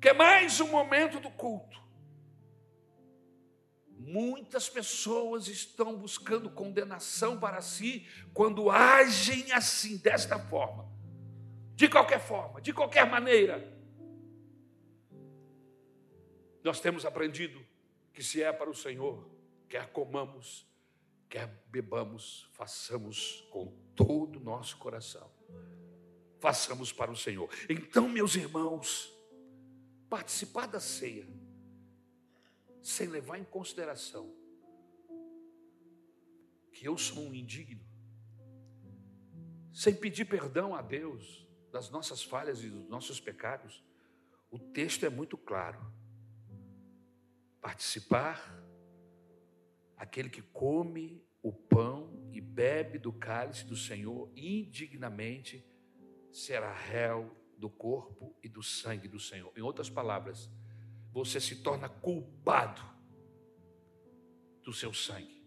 que 0.00 0.10
é 0.10 0.12
mais 0.12 0.60
um 0.60 0.68
momento 0.68 1.18
do 1.18 1.30
culto. 1.30 1.81
Muitas 4.04 4.68
pessoas 4.68 5.48
estão 5.48 5.96
buscando 5.96 6.50
condenação 6.50 7.38
para 7.38 7.60
si 7.60 8.06
quando 8.34 8.70
agem 8.70 9.52
assim, 9.52 9.96
desta 9.96 10.38
forma, 10.38 10.88
de 11.74 11.88
qualquer 11.88 12.20
forma, 12.20 12.60
de 12.60 12.72
qualquer 12.72 13.08
maneira. 13.08 13.72
Nós 16.62 16.80
temos 16.80 17.04
aprendido 17.04 17.64
que 18.12 18.22
se 18.22 18.42
é 18.42 18.52
para 18.52 18.70
o 18.70 18.74
Senhor, 18.74 19.28
quer 19.68 19.90
comamos, 19.92 20.66
quer 21.28 21.46
bebamos, 21.68 22.48
façamos 22.52 23.46
com 23.50 23.66
todo 23.94 24.38
o 24.38 24.42
nosso 24.42 24.76
coração 24.76 25.30
façamos 26.42 26.92
para 26.92 27.08
o 27.08 27.16
Senhor. 27.16 27.48
Então, 27.68 28.08
meus 28.08 28.34
irmãos, 28.34 29.14
participar 30.10 30.66
da 30.66 30.80
ceia, 30.80 31.24
sem 32.82 33.06
levar 33.06 33.38
em 33.38 33.44
consideração 33.44 34.34
que 36.72 36.86
eu 36.86 36.98
sou 36.98 37.22
um 37.22 37.34
indigno, 37.34 37.84
sem 39.72 39.94
pedir 39.94 40.24
perdão 40.24 40.74
a 40.74 40.82
Deus 40.82 41.46
das 41.70 41.90
nossas 41.90 42.22
falhas 42.22 42.62
e 42.62 42.68
dos 42.68 42.88
nossos 42.88 43.20
pecados. 43.20 43.82
O 44.50 44.58
texto 44.58 45.06
é 45.06 45.08
muito 45.08 45.38
claro. 45.38 45.80
Participar, 47.60 48.60
aquele 49.96 50.28
que 50.28 50.42
come 50.42 51.24
o 51.42 51.52
pão 51.52 52.28
e 52.32 52.40
bebe 52.40 52.98
do 52.98 53.12
cálice 53.12 53.64
do 53.64 53.76
Senhor 53.76 54.30
indignamente, 54.36 55.64
será 56.30 56.72
réu 56.72 57.36
do 57.56 57.70
corpo 57.70 58.36
e 58.42 58.48
do 58.48 58.62
sangue 58.62 59.06
do 59.06 59.20
Senhor. 59.20 59.52
Em 59.56 59.62
outras 59.62 59.88
palavras, 59.88 60.50
você 61.12 61.40
se 61.40 61.56
torna 61.56 61.88
culpado 61.88 62.82
do 64.62 64.72
seu 64.72 64.92
sangue. 64.94 65.42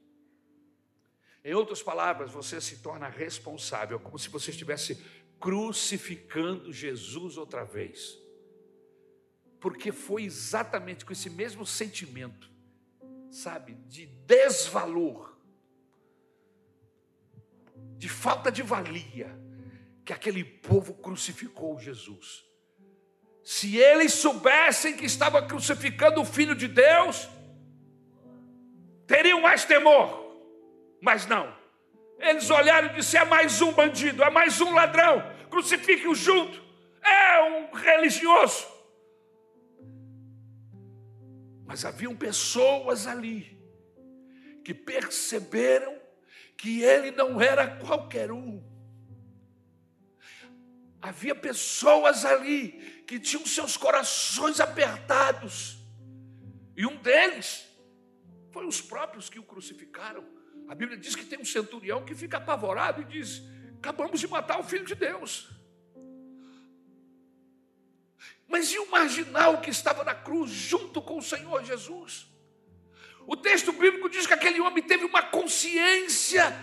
Em 1.43 1.53
outras 1.53 1.81
palavras, 1.81 2.31
você 2.31 2.59
se 2.61 2.77
torna 2.77 3.07
responsável, 3.07 3.99
como 3.99 4.17
se 4.17 4.29
você 4.29 4.51
estivesse 4.51 4.95
crucificando 5.39 6.71
Jesus 6.71 7.37
outra 7.37 7.63
vez. 7.63 8.17
Porque 9.59 9.91
foi 9.91 10.23
exatamente 10.23 11.05
com 11.05 11.13
esse 11.13 11.29
mesmo 11.29 11.65
sentimento, 11.65 12.49
sabe, 13.31 13.73
de 13.87 14.05
desvalor, 14.05 15.37
de 17.97 18.09
falta 18.09 18.51
de 18.51 18.61
valia, 18.61 19.39
que 20.03 20.13
aquele 20.13 20.43
povo 20.43 20.93
crucificou 20.95 21.79
Jesus. 21.79 22.45
Se 23.45 23.77
eles 23.77 24.11
soubessem 24.11 24.97
que 24.97 25.05
estava 25.05 25.39
crucificando 25.39 26.19
o 26.19 26.25
Filho 26.25 26.55
de 26.55 26.67
Deus, 26.67 27.29
teriam 29.05 29.39
mais 29.39 29.63
temor. 29.65 30.35
Mas 30.99 31.27
não. 31.27 31.55
Eles 32.17 32.49
olharam 32.49 32.87
e 32.87 32.95
disseram: 32.95 33.27
é 33.27 33.29
mais 33.29 33.61
um 33.61 33.71
bandido, 33.71 34.23
é 34.23 34.31
mais 34.31 34.59
um 34.61 34.73
ladrão, 34.73 35.21
crucifique-o 35.51 36.15
junto, 36.15 36.59
é 37.03 37.43
um 37.43 37.71
religioso. 37.75 38.65
Mas 41.67 41.85
haviam 41.85 42.15
pessoas 42.15 43.05
ali 43.05 43.55
que 44.63 44.73
perceberam 44.73 45.95
que 46.57 46.81
ele 46.81 47.11
não 47.11 47.39
era 47.39 47.67
qualquer 47.67 48.31
um. 48.31 48.63
Havia 50.99 51.35
pessoas 51.35 52.25
ali 52.25 52.94
que 53.07 53.19
tinham 53.19 53.45
seus 53.45 53.77
corações 53.77 54.59
apertados, 54.59 55.77
e 56.75 56.85
um 56.85 56.97
deles 56.97 57.65
foi 58.51 58.65
os 58.65 58.81
próprios 58.81 59.29
que 59.29 59.39
o 59.39 59.43
crucificaram. 59.43 60.25
A 60.67 60.75
Bíblia 60.75 60.97
diz 60.97 61.15
que 61.15 61.25
tem 61.25 61.39
um 61.39 61.45
centurião 61.45 62.03
que 62.03 62.15
fica 62.15 62.37
apavorado 62.37 63.01
e 63.01 63.05
diz: 63.05 63.41
Acabamos 63.77 64.19
de 64.19 64.27
matar 64.27 64.59
o 64.59 64.63
filho 64.63 64.85
de 64.85 64.95
Deus. 64.95 65.49
Mas 68.47 68.71
e 68.71 68.79
o 68.79 68.89
marginal 68.89 69.61
que 69.61 69.69
estava 69.69 70.03
na 70.03 70.13
cruz 70.13 70.51
junto 70.51 71.01
com 71.01 71.17
o 71.17 71.21
Senhor 71.21 71.63
Jesus? 71.63 72.27
O 73.27 73.35
texto 73.35 73.71
bíblico 73.71 74.09
diz 74.09 74.27
que 74.27 74.33
aquele 74.33 74.61
homem 74.61 74.83
teve 74.83 75.03
uma 75.03 75.21
consciência 75.21 76.53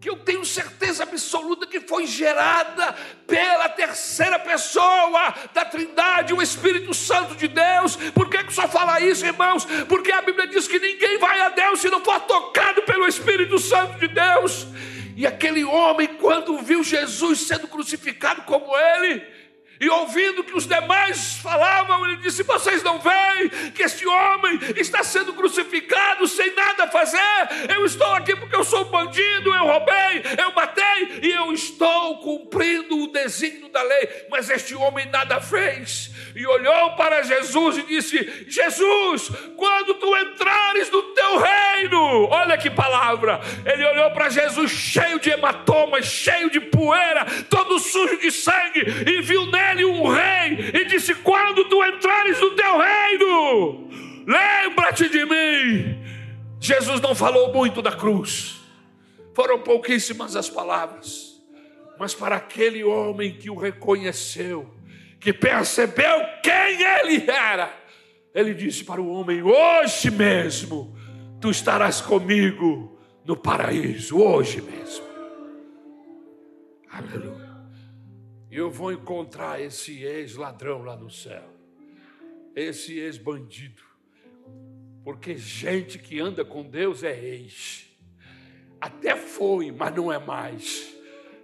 que 0.00 0.10
eu 0.10 0.16
tenho 0.16 0.44
certeza 0.44 1.02
absoluta 1.02 1.66
que 1.66 1.80
foi 1.80 2.06
gerada 2.06 2.94
pela 3.26 3.68
terceira 3.68 4.38
pessoa 4.38 5.34
da 5.54 5.64
Trindade, 5.64 6.34
o 6.34 6.42
Espírito 6.42 6.92
Santo 6.92 7.34
de 7.34 7.48
Deus. 7.48 7.96
Por 8.14 8.28
que, 8.28 8.44
que 8.44 8.52
só 8.52 8.68
fala 8.68 9.00
isso, 9.00 9.24
irmãos? 9.24 9.66
Porque 9.88 10.12
a 10.12 10.22
Bíblia 10.22 10.46
diz 10.46 10.68
que 10.68 10.78
ninguém 10.78 11.18
vai 11.18 11.40
a 11.40 11.48
Deus 11.48 11.80
se 11.80 11.88
não 11.88 12.04
for 12.04 12.20
tocado 12.20 12.82
pelo 12.82 13.08
Espírito 13.08 13.58
Santo 13.58 13.98
de 13.98 14.08
Deus. 14.08 14.66
E 15.16 15.26
aquele 15.26 15.64
homem, 15.64 16.06
quando 16.06 16.58
viu 16.58 16.84
Jesus 16.84 17.40
sendo 17.46 17.66
crucificado 17.66 18.42
como 18.42 18.76
ele, 18.76 19.35
e 19.78 19.88
ouvindo 19.90 20.44
que 20.44 20.56
os 20.56 20.66
demais 20.66 21.36
falavam, 21.38 22.04
ele 22.06 22.16
disse: 22.16 22.42
Vocês 22.42 22.82
não 22.82 22.98
veem 22.98 23.48
que 23.74 23.82
este 23.82 24.06
homem 24.06 24.58
está 24.76 25.02
sendo 25.02 25.34
crucificado 25.34 26.26
sem 26.26 26.54
nada 26.54 26.88
fazer? 26.88 27.18
Eu 27.74 27.84
estou 27.84 28.12
aqui 28.14 28.34
porque 28.36 28.56
eu 28.56 28.64
sou 28.64 28.86
bandido, 28.86 29.54
eu 29.54 29.64
roubei, 29.64 30.22
eu 30.38 30.52
matei 30.52 31.20
e 31.22 31.30
eu 31.30 31.52
estou 31.52 32.18
cumprindo 32.20 33.04
o 33.04 33.12
desígnio 33.12 33.68
da 33.68 33.82
lei. 33.82 34.26
Mas 34.30 34.48
este 34.48 34.74
homem 34.74 35.06
nada 35.06 35.40
fez. 35.40 36.10
E 36.34 36.46
olhou 36.46 36.96
para 36.96 37.22
Jesus 37.22 37.78
e 37.78 37.82
disse: 37.82 38.46
Jesus, 38.48 39.30
quando 39.56 39.94
tu 39.94 40.16
entrares 40.16 40.90
no 40.90 41.02
teu 41.14 41.38
reino, 41.38 41.55
olha 42.30 42.58
que 42.58 42.70
palavra. 42.70 43.40
Ele 43.64 43.84
olhou 43.84 44.10
para 44.10 44.30
Jesus 44.30 44.70
cheio 44.70 45.20
de 45.20 45.30
hematomas, 45.30 46.06
cheio 46.06 46.50
de 46.50 46.60
poeira, 46.60 47.24
todo 47.48 47.78
sujo 47.78 48.18
de 48.18 48.30
sangue, 48.30 48.84
e 49.06 49.20
viu 49.20 49.46
nele 49.46 49.76
ele 49.76 49.84
um 49.84 50.08
rei 50.08 50.70
e 50.74 50.84
disse: 50.86 51.14
Quando 51.14 51.64
tu 51.68 51.84
entrares 51.84 52.40
no 52.40 52.50
teu 52.52 52.78
reino, 52.78 53.90
lembra-te 54.26 55.08
de 55.08 55.24
mim. 55.24 56.02
Jesus 56.58 57.00
não 57.00 57.14
falou 57.14 57.52
muito 57.52 57.82
da 57.82 57.92
cruz, 57.92 58.56
foram 59.34 59.58
pouquíssimas 59.58 60.34
as 60.34 60.48
palavras, 60.48 61.42
mas 61.98 62.14
para 62.14 62.36
aquele 62.36 62.82
homem 62.82 63.34
que 63.34 63.50
o 63.50 63.56
reconheceu, 63.56 64.74
que 65.20 65.32
percebeu 65.32 66.24
quem 66.42 66.82
ele 66.82 67.30
era, 67.30 67.70
ele 68.34 68.54
disse 68.54 68.82
para 68.84 69.00
o 69.00 69.08
homem: 69.08 69.42
Hoje 69.42 70.10
mesmo 70.10 70.96
tu 71.40 71.50
estarás 71.50 72.00
comigo 72.00 72.98
no 73.24 73.36
paraíso, 73.36 74.18
hoje 74.20 74.60
mesmo. 74.60 75.06
Aleluia 76.90 77.46
eu 78.56 78.70
vou 78.70 78.90
encontrar 78.90 79.60
esse 79.60 80.02
ex-ladrão 80.02 80.82
lá 80.82 80.96
no 80.96 81.10
céu, 81.10 81.44
esse 82.54 82.98
ex-bandido, 82.98 83.82
porque 85.04 85.36
gente 85.36 85.98
que 85.98 86.18
anda 86.18 86.42
com 86.42 86.62
Deus 86.62 87.02
é 87.02 87.12
ex, 87.22 87.86
até 88.80 89.14
foi, 89.14 89.70
mas 89.70 89.94
não 89.94 90.10
é 90.10 90.18
mais. 90.18 90.95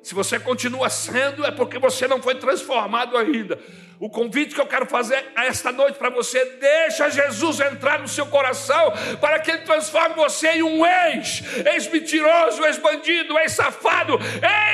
Se 0.02 0.14
você 0.14 0.38
continua 0.40 0.90
sendo, 0.90 1.46
é 1.46 1.50
porque 1.52 1.78
você 1.78 2.08
não 2.08 2.20
foi 2.20 2.34
transformado 2.34 3.16
ainda. 3.16 3.58
O 4.00 4.10
convite 4.10 4.52
que 4.52 4.60
eu 4.60 4.66
quero 4.66 4.84
fazer 4.84 5.30
esta 5.36 5.70
noite 5.70 5.96
para 5.96 6.10
você, 6.10 6.44
deixa 6.56 7.08
Jesus 7.08 7.60
entrar 7.60 8.00
no 8.00 8.08
seu 8.08 8.26
coração 8.26 8.92
para 9.20 9.38
que 9.38 9.52
ele 9.52 9.62
transforme 9.62 10.16
você 10.16 10.54
em 10.54 10.62
um 10.64 10.84
ex, 10.84 11.44
ex-mentiroso, 11.72 12.64
ex-bandido, 12.64 13.38
ex-safado, 13.38 14.18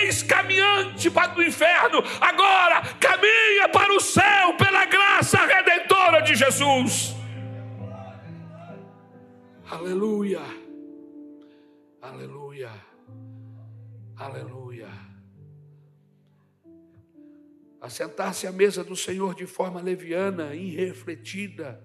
ex-caminhante 0.00 1.10
para 1.10 1.38
o 1.38 1.42
inferno. 1.42 2.02
Agora 2.22 2.80
caminha 2.98 3.68
para 3.70 3.92
o 3.92 4.00
céu 4.00 4.54
pela 4.56 4.86
graça 4.86 5.36
redentora 5.44 6.22
de 6.22 6.34
Jesus. 6.34 7.14
Aleluia. 9.70 10.40
Aleluia. 12.00 12.70
Aleluia 14.16 15.08
assentar-se 17.80 18.46
à 18.46 18.52
mesa 18.52 18.82
do 18.82 18.96
Senhor 18.96 19.34
de 19.34 19.46
forma 19.46 19.80
leviana, 19.80 20.54
irrefletida 20.54 21.82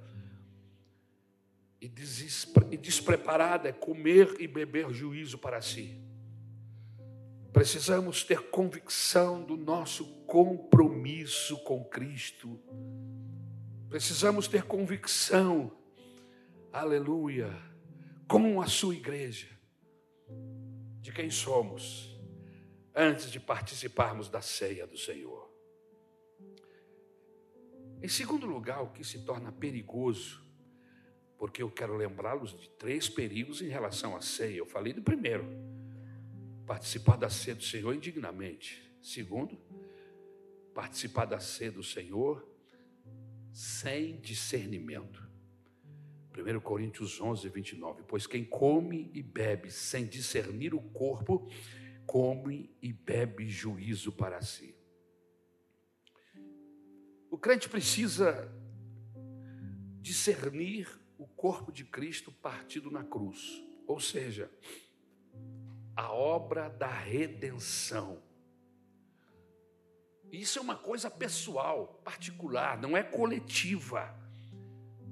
e 1.79 2.77
despreparada, 2.77 3.69
é 3.69 3.71
comer 3.71 4.36
e 4.39 4.47
beber 4.47 4.91
juízo 4.91 5.38
para 5.38 5.62
si. 5.62 6.01
Precisamos 7.51 8.23
ter 8.23 8.49
convicção 8.49 9.43
do 9.43 9.56
nosso 9.56 10.06
compromisso 10.25 11.63
com 11.63 11.84
Cristo. 11.84 12.60
Precisamos 13.89 14.47
ter 14.47 14.63
convicção, 14.63 15.71
aleluia, 16.71 17.56
com 18.27 18.60
a 18.60 18.65
sua 18.65 18.95
igreja, 18.95 19.49
de 20.99 21.12
quem 21.12 21.29
somos, 21.29 22.19
antes 22.95 23.30
de 23.30 23.39
participarmos 23.39 24.30
da 24.30 24.41
ceia 24.41 24.88
do 24.88 24.97
Senhor. 24.97 25.53
Em 28.04 28.10
segundo 28.10 28.45
lugar, 28.45 28.84
o 28.84 28.89
que 28.89 29.01
se 29.01 29.20
torna 29.20 29.49
perigoso, 29.49 30.43
porque 31.38 31.64
eu 31.64 31.72
quero 31.72 31.95
lembrá-los 31.95 32.51
de 32.51 32.70
três 32.72 33.08
perigos 33.08 33.62
em 33.62 33.70
relação 33.70 34.14
à 34.14 34.20
ceia. 34.20 34.58
Eu 34.58 34.66
falei 34.66 34.91
do 34.91 35.01
primeiro, 35.01 35.45
participar 36.68 37.16
da 37.16 37.30
ceia 37.30 37.56
do 37.56 37.64
Senhor 37.64 37.95
indignamente. 37.95 38.93
Segundo, 39.01 39.58
participar 40.74 41.24
da 41.24 41.39
ceia 41.39 41.72
do 41.72 41.82
Senhor 41.82 42.45
sem 43.54 44.20
discernimento. 44.20 45.26
1 46.38 46.60
Coríntios 46.60 47.22
11, 47.22 47.47
29. 47.47 48.04
Pois 48.06 48.28
quem 48.28 48.43
come 48.43 49.10
e 49.14 49.24
bebe 49.24 49.72
sem 49.72 50.06
discernir 50.06 50.74
o 50.74 50.82
corpo, 50.82 51.49
come 52.06 52.76
e 52.82 52.91
bebe 52.91 53.47
juízo 53.47 54.12
para 54.12 54.41
si. 54.41 54.72
Crente 57.43 57.67
precisa 57.67 58.49
discernir 59.99 60.87
o 61.17 61.27
corpo 61.27 61.73
de 61.73 61.83
Cristo 61.83 62.31
partido 62.31 62.89
na 62.89 63.03
cruz, 63.03 63.61
ou 63.85 63.99
seja, 63.99 64.49
a 65.93 66.09
obra 66.09 66.69
da 66.69 66.87
redenção. 66.87 68.23
Isso 70.31 70.57
é 70.57 70.61
uma 70.61 70.77
coisa 70.77 71.11
pessoal, 71.11 71.99
particular, 72.01 72.81
não 72.81 72.95
é 72.95 73.03
coletiva. 73.03 74.17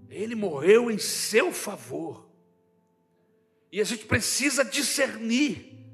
Ele 0.08 0.34
morreu 0.34 0.90
em 0.90 0.98
seu 0.98 1.52
favor. 1.52 2.32
E 3.70 3.82
a 3.82 3.84
gente 3.84 4.06
precisa 4.06 4.64
discernir 4.64 5.86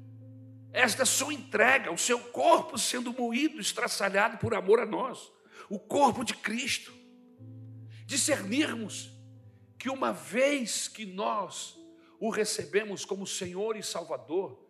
esta 0.72 1.04
sua 1.04 1.34
entrega, 1.34 1.90
o 1.90 1.98
seu 1.98 2.20
corpo 2.20 2.78
sendo 2.78 3.12
moído, 3.12 3.60
estraçalhado 3.60 4.38
por 4.38 4.54
amor 4.54 4.78
a 4.78 4.86
nós, 4.86 5.32
o 5.68 5.78
corpo 5.78 6.24
de 6.24 6.34
Cristo. 6.34 6.92
Discernirmos 8.06 9.10
que 9.78 9.90
uma 9.90 10.12
vez 10.12 10.88
que 10.88 11.04
nós 11.06 11.78
o 12.20 12.30
recebemos 12.30 13.04
como 13.04 13.26
Senhor 13.26 13.76
e 13.76 13.82
Salvador, 13.82 14.66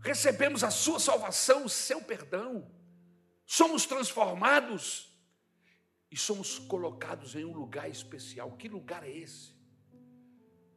recebemos 0.00 0.64
a 0.64 0.70
sua 0.70 0.98
salvação, 0.98 1.64
o 1.64 1.68
seu 1.68 2.02
perdão, 2.02 2.68
somos 3.46 3.86
transformados 3.86 5.08
e 6.10 6.16
somos 6.16 6.58
colocados 6.58 7.34
em 7.36 7.44
um 7.44 7.52
lugar 7.52 7.88
especial. 7.88 8.52
Que 8.56 8.68
lugar 8.68 9.04
é 9.04 9.10
esse? 9.10 9.54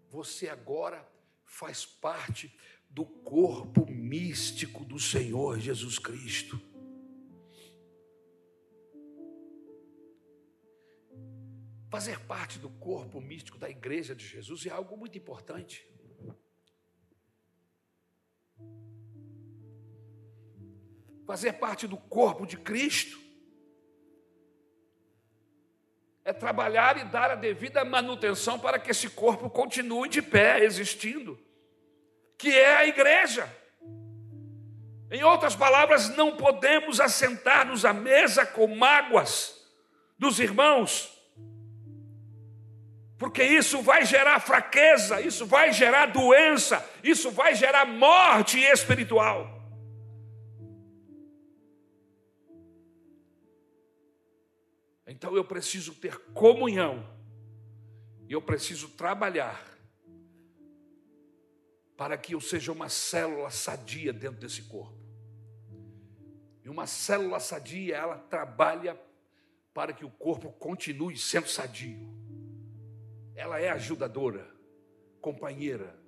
Você 0.10 0.50
agora 0.50 1.08
faz 1.46 1.86
parte 1.86 2.54
do 2.90 3.06
corpo 3.06 3.90
místico 3.90 4.84
do 4.84 5.00
Senhor 5.00 5.60
Jesus 5.60 5.98
Cristo. 5.98 6.62
Fazer 11.92 12.22
parte 12.22 12.58
do 12.58 12.70
corpo 12.70 13.20
místico 13.20 13.58
da 13.58 13.70
igreja 13.70 14.16
de 14.16 14.26
Jesus 14.26 14.66
é 14.66 14.70
algo 14.70 14.96
muito 14.96 15.18
importante. 15.18 15.86
Fazer 21.28 21.52
parte 21.54 21.88
do 21.88 21.98
corpo 21.98 22.46
de 22.46 22.56
Cristo 22.56 23.20
é 26.24 26.32
trabalhar 26.32 26.98
e 26.98 27.04
dar 27.04 27.30
a 27.30 27.36
devida 27.36 27.84
manutenção 27.84 28.58
para 28.58 28.80
que 28.80 28.92
esse 28.92 29.10
corpo 29.10 29.50
continue 29.50 30.08
de 30.08 30.22
pé, 30.22 30.64
existindo, 30.64 31.38
que 32.38 32.58
é 32.58 32.78
a 32.78 32.88
igreja. 32.88 33.54
Em 35.12 35.26
outras 35.26 35.58
palavras, 35.58 36.08
não 36.16 36.38
podemos 36.38 37.02
assentar-nos 37.02 37.84
à 37.84 37.92
mesa 37.92 38.46
com 38.46 38.66
mágoas 38.68 39.70
dos 40.18 40.40
irmãos, 40.40 41.21
porque 43.22 43.44
isso 43.44 43.84
vai 43.84 44.04
gerar 44.04 44.40
fraqueza, 44.40 45.22
isso 45.22 45.46
vai 45.46 45.72
gerar 45.72 46.08
doença, 46.08 46.84
isso 47.04 47.30
vai 47.30 47.54
gerar 47.54 47.86
morte 47.86 48.60
espiritual. 48.60 49.62
Então 55.06 55.36
eu 55.36 55.46
preciso 55.46 55.94
ter 55.94 56.18
comunhão, 56.34 57.08
e 58.28 58.34
eu 58.34 58.42
preciso 58.42 58.90
trabalhar, 58.90 59.64
para 61.96 62.18
que 62.18 62.34
eu 62.34 62.42
seja 62.42 62.72
uma 62.72 62.90
célula 62.90 63.52
sadia 63.52 64.12
dentro 64.12 64.40
desse 64.40 64.64
corpo. 64.64 64.98
E 66.64 66.70
uma 66.70 66.88
célula 66.88 67.40
sadia, 67.40 67.98
ela 67.98 68.18
trabalha 68.18 69.00
para 69.76 69.94
que 69.94 70.04
o 70.04 70.10
corpo 70.10 70.52
continue 70.54 71.16
sendo 71.16 71.48
sadio 71.48 72.20
ela 73.36 73.60
é 73.60 73.70
ajudadora, 73.70 74.48
companheira, 75.20 76.00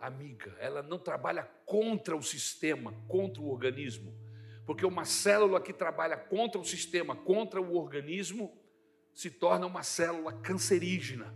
amiga. 0.00 0.56
Ela 0.58 0.82
não 0.82 0.98
trabalha 0.98 1.44
contra 1.64 2.16
o 2.16 2.22
sistema, 2.22 2.92
contra 3.08 3.42
o 3.42 3.48
organismo. 3.50 4.14
Porque 4.66 4.84
uma 4.84 5.04
célula 5.04 5.60
que 5.60 5.72
trabalha 5.72 6.16
contra 6.16 6.60
o 6.60 6.64
sistema, 6.64 7.14
contra 7.14 7.60
o 7.60 7.76
organismo, 7.76 8.56
se 9.14 9.30
torna 9.30 9.66
uma 9.66 9.82
célula 9.82 10.32
cancerígena. 10.32 11.34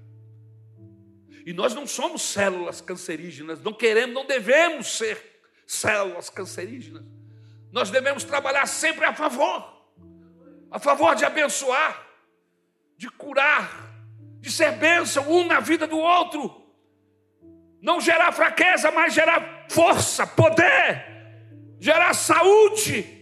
E 1.47 1.53
nós 1.53 1.75
não 1.75 1.87
somos 1.87 2.23
células 2.23 2.81
cancerígenas, 2.81 3.63
não 3.63 3.73
queremos, 3.73 4.15
não 4.15 4.27
devemos 4.27 4.99
ser 4.99 5.41
células 5.67 6.29
cancerígenas. 6.29 7.05
Nós 7.73 7.91
devemos 7.91 8.25
trabalhar 8.25 8.67
sempre 8.67 9.05
a 9.05 9.15
favor, 9.15 9.89
a 10.71 10.79
favor 10.79 11.15
de 11.15 11.25
abençoar, 11.25 12.07
de 12.97 13.09
curar, 13.09 13.90
de 14.41 14.51
ser 14.51 14.73
bênção 14.73 15.31
um 15.31 15.47
na 15.47 15.61
vida 15.61 15.87
do 15.87 15.99
outro. 15.99 16.61
Não 17.81 18.01
gerar 18.01 18.33
fraqueza, 18.33 18.91
mas 18.91 19.15
gerar 19.15 19.67
força, 19.69 20.27
poder, 20.27 21.05
gerar 21.79 22.15
saúde. 22.15 23.19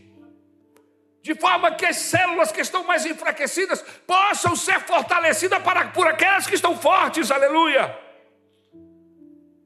De 1.21 1.35
forma 1.35 1.75
que 1.75 1.85
as 1.85 1.97
células 1.97 2.51
que 2.51 2.61
estão 2.61 2.85
mais 2.85 3.05
enfraquecidas 3.05 3.83
possam 4.07 4.57
ser 4.57 4.81
fortalecidas 4.81 5.63
para, 5.63 5.89
por 5.89 6.07
aquelas 6.07 6.47
que 6.47 6.55
estão 6.55 6.77
fortes, 6.77 7.31
aleluia. 7.31 7.97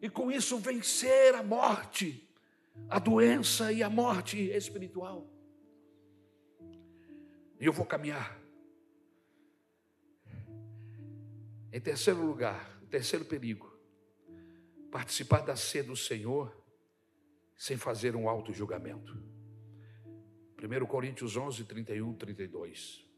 E 0.00 0.08
com 0.08 0.32
isso 0.32 0.58
vencer 0.58 1.34
a 1.36 1.42
morte, 1.42 2.28
a 2.90 2.98
doença 2.98 3.72
e 3.72 3.82
a 3.82 3.88
morte 3.88 4.50
espiritual. 4.50 5.26
E 7.60 7.66
eu 7.66 7.72
vou 7.72 7.86
caminhar 7.86 8.41
Em 11.72 11.80
terceiro 11.80 12.20
lugar, 12.20 12.78
terceiro 12.90 13.24
perigo, 13.24 13.72
participar 14.90 15.40
da 15.40 15.56
ceia 15.56 15.82
do 15.82 15.96
Senhor 15.96 16.54
sem 17.56 17.78
fazer 17.78 18.14
um 18.14 18.28
auto-julgamento. 18.28 19.16
1 20.62 20.86
Coríntios 20.86 21.34
11, 21.34 21.64
31, 21.64 22.14
32. 22.14 23.08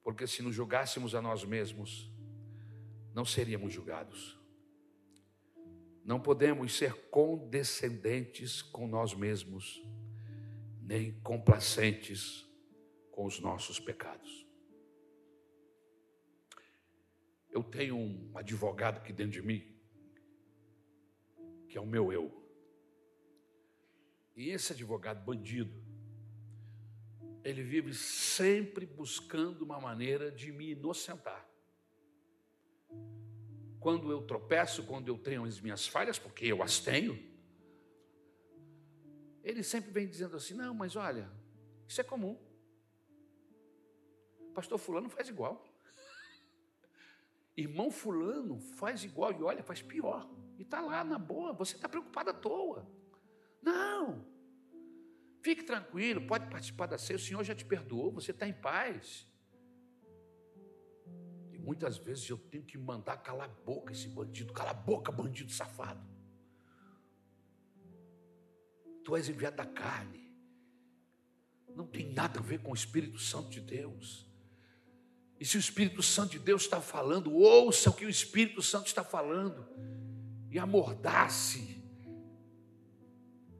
Porque 0.00 0.28
se 0.28 0.42
nos 0.42 0.54
julgássemos 0.54 1.12
a 1.16 1.20
nós 1.20 1.44
mesmos, 1.44 2.08
não 3.12 3.24
seríamos 3.24 3.72
julgados. 3.72 4.38
Não 6.04 6.20
podemos 6.20 6.72
ser 6.76 6.94
condescendentes 7.10 8.62
com 8.62 8.86
nós 8.86 9.12
mesmos, 9.12 9.82
nem 10.80 11.18
complacentes 11.20 12.48
com 13.10 13.24
os 13.24 13.40
nossos 13.40 13.80
pecados. 13.80 14.45
Eu 17.56 17.62
tenho 17.64 17.96
um 17.96 18.32
advogado 18.34 18.98
aqui 18.98 19.14
dentro 19.14 19.32
de 19.32 19.40
mim, 19.40 19.64
que 21.66 21.78
é 21.78 21.80
o 21.80 21.86
meu 21.86 22.12
eu. 22.12 22.30
E 24.36 24.50
esse 24.50 24.74
advogado 24.74 25.24
bandido, 25.24 25.72
ele 27.42 27.62
vive 27.62 27.94
sempre 27.94 28.84
buscando 28.84 29.62
uma 29.62 29.80
maneira 29.80 30.30
de 30.30 30.52
me 30.52 30.72
inocentar. 30.72 31.48
Quando 33.80 34.10
eu 34.10 34.20
tropeço, 34.20 34.84
quando 34.84 35.08
eu 35.08 35.16
tenho 35.16 35.42
as 35.44 35.58
minhas 35.58 35.86
falhas, 35.86 36.18
porque 36.18 36.44
eu 36.44 36.62
as 36.62 36.78
tenho, 36.78 37.18
ele 39.42 39.62
sempre 39.62 39.90
vem 39.90 40.06
dizendo 40.06 40.36
assim: 40.36 40.52
não, 40.52 40.74
mas 40.74 40.94
olha, 40.94 41.26
isso 41.88 42.02
é 42.02 42.04
comum. 42.04 42.38
pastor 44.52 44.76
Fulano 44.76 45.08
faz 45.08 45.30
igual. 45.30 45.75
Irmão 47.56 47.90
fulano 47.90 48.58
faz 48.58 49.02
igual 49.02 49.32
e 49.32 49.42
olha, 49.42 49.62
faz 49.62 49.80
pior. 49.80 50.28
E 50.58 50.62
está 50.62 50.80
lá 50.80 51.02
na 51.02 51.18
boa, 51.18 51.52
você 51.52 51.76
está 51.76 51.88
preocupado 51.88 52.30
à 52.30 52.34
toa. 52.34 52.86
Não. 53.62 54.26
Fique 55.42 55.62
tranquilo, 55.62 56.26
pode 56.26 56.50
participar 56.50 56.86
da 56.86 56.98
ceia, 56.98 57.16
o 57.16 57.20
Senhor 57.20 57.42
já 57.44 57.54
te 57.54 57.64
perdoou, 57.64 58.10
você 58.12 58.32
está 58.32 58.46
em 58.46 58.52
paz. 58.52 59.26
E 61.52 61.58
muitas 61.58 61.96
vezes 61.96 62.28
eu 62.28 62.36
tenho 62.36 62.64
que 62.64 62.76
mandar 62.76 63.16
calar 63.18 63.48
a 63.48 63.64
boca 63.64 63.92
esse 63.92 64.08
bandido, 64.08 64.52
calar 64.52 64.72
a 64.72 64.78
boca, 64.78 65.10
bandido 65.10 65.50
safado. 65.52 66.04
Tu 69.04 69.16
és 69.16 69.28
enviado 69.28 69.56
da 69.56 69.64
carne. 69.64 70.26
Não 71.74 71.86
tem 71.86 72.12
nada 72.12 72.40
a 72.40 72.42
ver 72.42 72.60
com 72.60 72.72
o 72.72 72.74
Espírito 72.74 73.18
Santo 73.18 73.50
de 73.50 73.60
Deus. 73.60 74.25
E 75.38 75.44
se 75.44 75.56
o 75.56 75.60
Espírito 75.60 76.02
Santo 76.02 76.32
de 76.32 76.38
Deus 76.38 76.62
está 76.62 76.80
falando, 76.80 77.34
ouça 77.34 77.90
o 77.90 77.92
que 77.92 78.06
o 78.06 78.10
Espírito 78.10 78.62
Santo 78.62 78.86
está 78.86 79.04
falando 79.04 79.68
e 80.50 80.58
amordace 80.58 81.76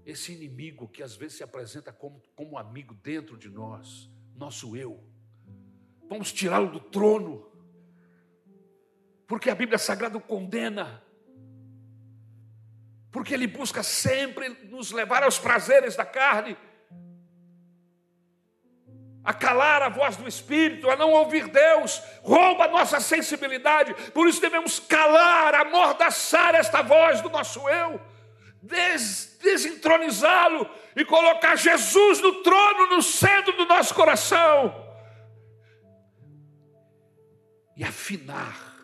esse 0.05 0.33
inimigo 0.33 0.89
que 0.89 1.03
às 1.03 1.17
vezes 1.17 1.39
se 1.39 1.43
apresenta 1.43 1.93
como, 1.93 2.23
como 2.35 2.57
amigo 2.57 2.95
dentro 2.95 3.37
de 3.37 3.51
nós, 3.51 4.09
nosso 4.37 4.77
eu. 4.77 5.05
Vamos 6.09 6.33
tirá-lo 6.33 6.71
do 6.71 6.79
trono, 6.79 7.51
porque 9.27 9.51
a 9.51 9.55
Bíblia 9.55 9.79
Sagrada 9.79 10.17
o 10.17 10.21
condena, 10.21 11.03
porque 13.11 13.35
ele 13.35 13.49
busca 13.49 13.83
sempre 13.83 14.49
nos 14.49 14.93
levar 14.93 15.25
aos 15.25 15.39
prazeres 15.39 15.97
da 15.97 16.07
carne 16.07 16.57
a 19.27 19.35
calar 19.35 19.83
a 19.83 19.89
voz 19.89 20.17
do 20.17 20.29
Espírito, 20.29 20.89
a 20.89 20.95
não 20.95 21.11
ouvir 21.11 21.49
Deus, 21.49 22.01
rouba 22.23 22.67
a 22.67 22.69
nossa 22.69 23.01
sensibilidade. 23.01 23.93
Por 24.13 24.29
isso 24.29 24.41
devemos 24.41 24.79
calar, 24.79 25.53
amordaçar 25.53 26.55
esta 26.55 26.81
voz 26.81 27.21
do 27.21 27.29
nosso 27.29 27.69
eu, 27.69 28.01
des, 28.63 29.37
desentronizá-lo 29.43 30.71
e 30.95 31.05
colocar 31.05 31.57
Jesus 31.57 32.21
no 32.21 32.41
trono, 32.45 32.95
no 32.95 33.03
centro 33.03 33.53
do 33.57 33.67
nosso 33.67 33.93
coração. 33.95 34.73
E 37.77 37.83
afinar 37.83 38.77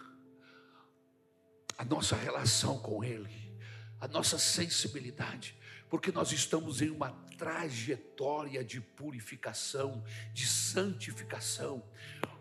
a 1.78 1.84
nossa 1.84 2.16
relação 2.16 2.80
com 2.80 3.04
Ele, 3.04 3.56
a 4.00 4.08
nossa 4.08 4.40
sensibilidade, 4.40 5.56
porque 5.88 6.10
nós 6.10 6.32
estamos 6.32 6.82
em 6.82 6.90
uma 6.90 7.16
trajetória 7.42 8.62
de 8.62 8.80
purificação, 8.80 10.04
de 10.32 10.46
santificação. 10.46 11.82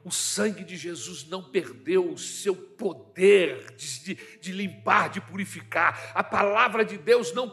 O 0.04 0.12
sangue 0.12 0.64
de 0.64 0.78
Jesus 0.78 1.26
não 1.26 1.44
perdeu 1.44 2.12
o 2.12 2.20
seu 2.20 2.56
poder 2.56 3.74
de, 3.76 4.04
de, 4.04 4.16
de, 4.40 4.52
limpar, 4.52 5.10
de 5.10 5.20
purificar. 5.20 6.12
A 6.14 6.24
palavra 6.24 6.86
de 6.86 7.00
Deus 7.00 7.34
não 7.34 7.50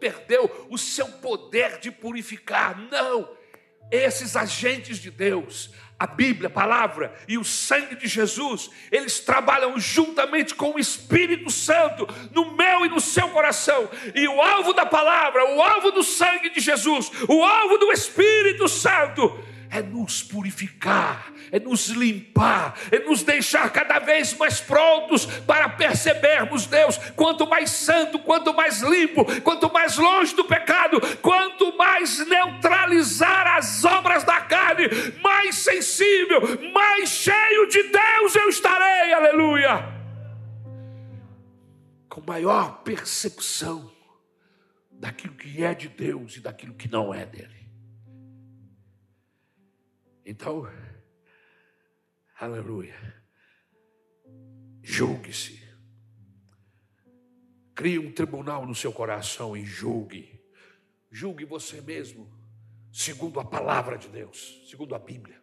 perdeu 0.00 0.66
o 0.70 0.78
seu 0.78 1.06
poder 1.06 1.80
de 1.80 1.90
purificar. 1.90 2.78
Não. 2.90 3.36
Esses 3.90 4.34
agentes 4.34 4.96
de 4.96 5.10
Deus, 5.10 5.70
a 5.98 6.06
Bíblia, 6.06 6.48
a 6.48 6.50
palavra 6.50 7.14
e 7.26 7.38
o 7.38 7.44
sangue 7.44 7.96
de 7.96 8.06
Jesus, 8.06 8.70
eles 8.92 9.18
trabalham 9.20 9.78
juntamente 9.78 10.54
com 10.54 10.74
o 10.74 10.78
Espírito 10.78 11.50
Santo 11.50 12.06
no 12.32 12.54
meu 12.54 12.84
e 12.84 12.88
no 12.88 13.00
seu 13.00 13.28
coração. 13.30 13.88
E 14.14 14.28
o 14.28 14.42
alvo 14.42 14.74
da 14.74 14.84
palavra, 14.84 15.54
o 15.54 15.62
alvo 15.62 15.90
do 15.92 16.02
sangue 16.02 16.50
de 16.50 16.60
Jesus, 16.60 17.10
o 17.28 17.42
alvo 17.42 17.78
do 17.78 17.90
Espírito 17.92 18.68
Santo 18.68 19.42
é 19.76 19.82
nos 19.82 20.22
purificar, 20.22 21.30
é 21.52 21.60
nos 21.60 21.88
limpar, 21.88 22.74
é 22.90 22.98
nos 23.00 23.22
deixar 23.22 23.70
cada 23.70 23.98
vez 23.98 24.32
mais 24.34 24.58
prontos 24.58 25.26
para 25.26 25.68
percebermos 25.68 26.66
Deus. 26.66 26.96
Quanto 27.14 27.46
mais 27.46 27.70
santo, 27.70 28.18
quanto 28.18 28.54
mais 28.54 28.80
limpo, 28.80 29.24
quanto 29.42 29.70
mais 29.70 29.98
longe 29.98 30.34
do 30.34 30.44
pecado, 30.44 30.98
quanto 31.18 31.76
mais 31.76 32.26
neutralizar 32.26 33.56
as 33.56 33.84
obras 33.84 34.24
da 34.24 34.40
carne, 34.40 34.88
mais 35.22 35.56
sensível, 35.56 36.40
mais 36.72 37.10
cheio 37.10 37.68
de 37.68 37.82
Deus 37.82 38.34
eu 38.34 38.48
estarei, 38.48 39.12
aleluia. 39.12 39.94
Com 42.08 42.22
maior 42.26 42.82
percepção 42.82 43.92
daquilo 44.90 45.34
que 45.34 45.62
é 45.62 45.74
de 45.74 45.88
Deus 45.88 46.36
e 46.36 46.40
daquilo 46.40 46.72
que 46.72 46.88
não 46.88 47.12
é 47.12 47.26
dele. 47.26 47.55
Então, 50.28 50.68
aleluia. 52.36 52.96
Julgue-se. 54.82 55.64
Crie 57.76 58.00
um 58.00 58.12
tribunal 58.12 58.66
no 58.66 58.74
seu 58.74 58.92
coração 58.92 59.56
e 59.56 59.64
julgue. 59.64 60.44
Julgue 61.12 61.44
você 61.44 61.80
mesmo, 61.80 62.28
segundo 62.92 63.38
a 63.38 63.44
palavra 63.44 63.96
de 63.96 64.08
Deus, 64.08 64.66
segundo 64.68 64.96
a 64.96 64.98
Bíblia. 64.98 65.40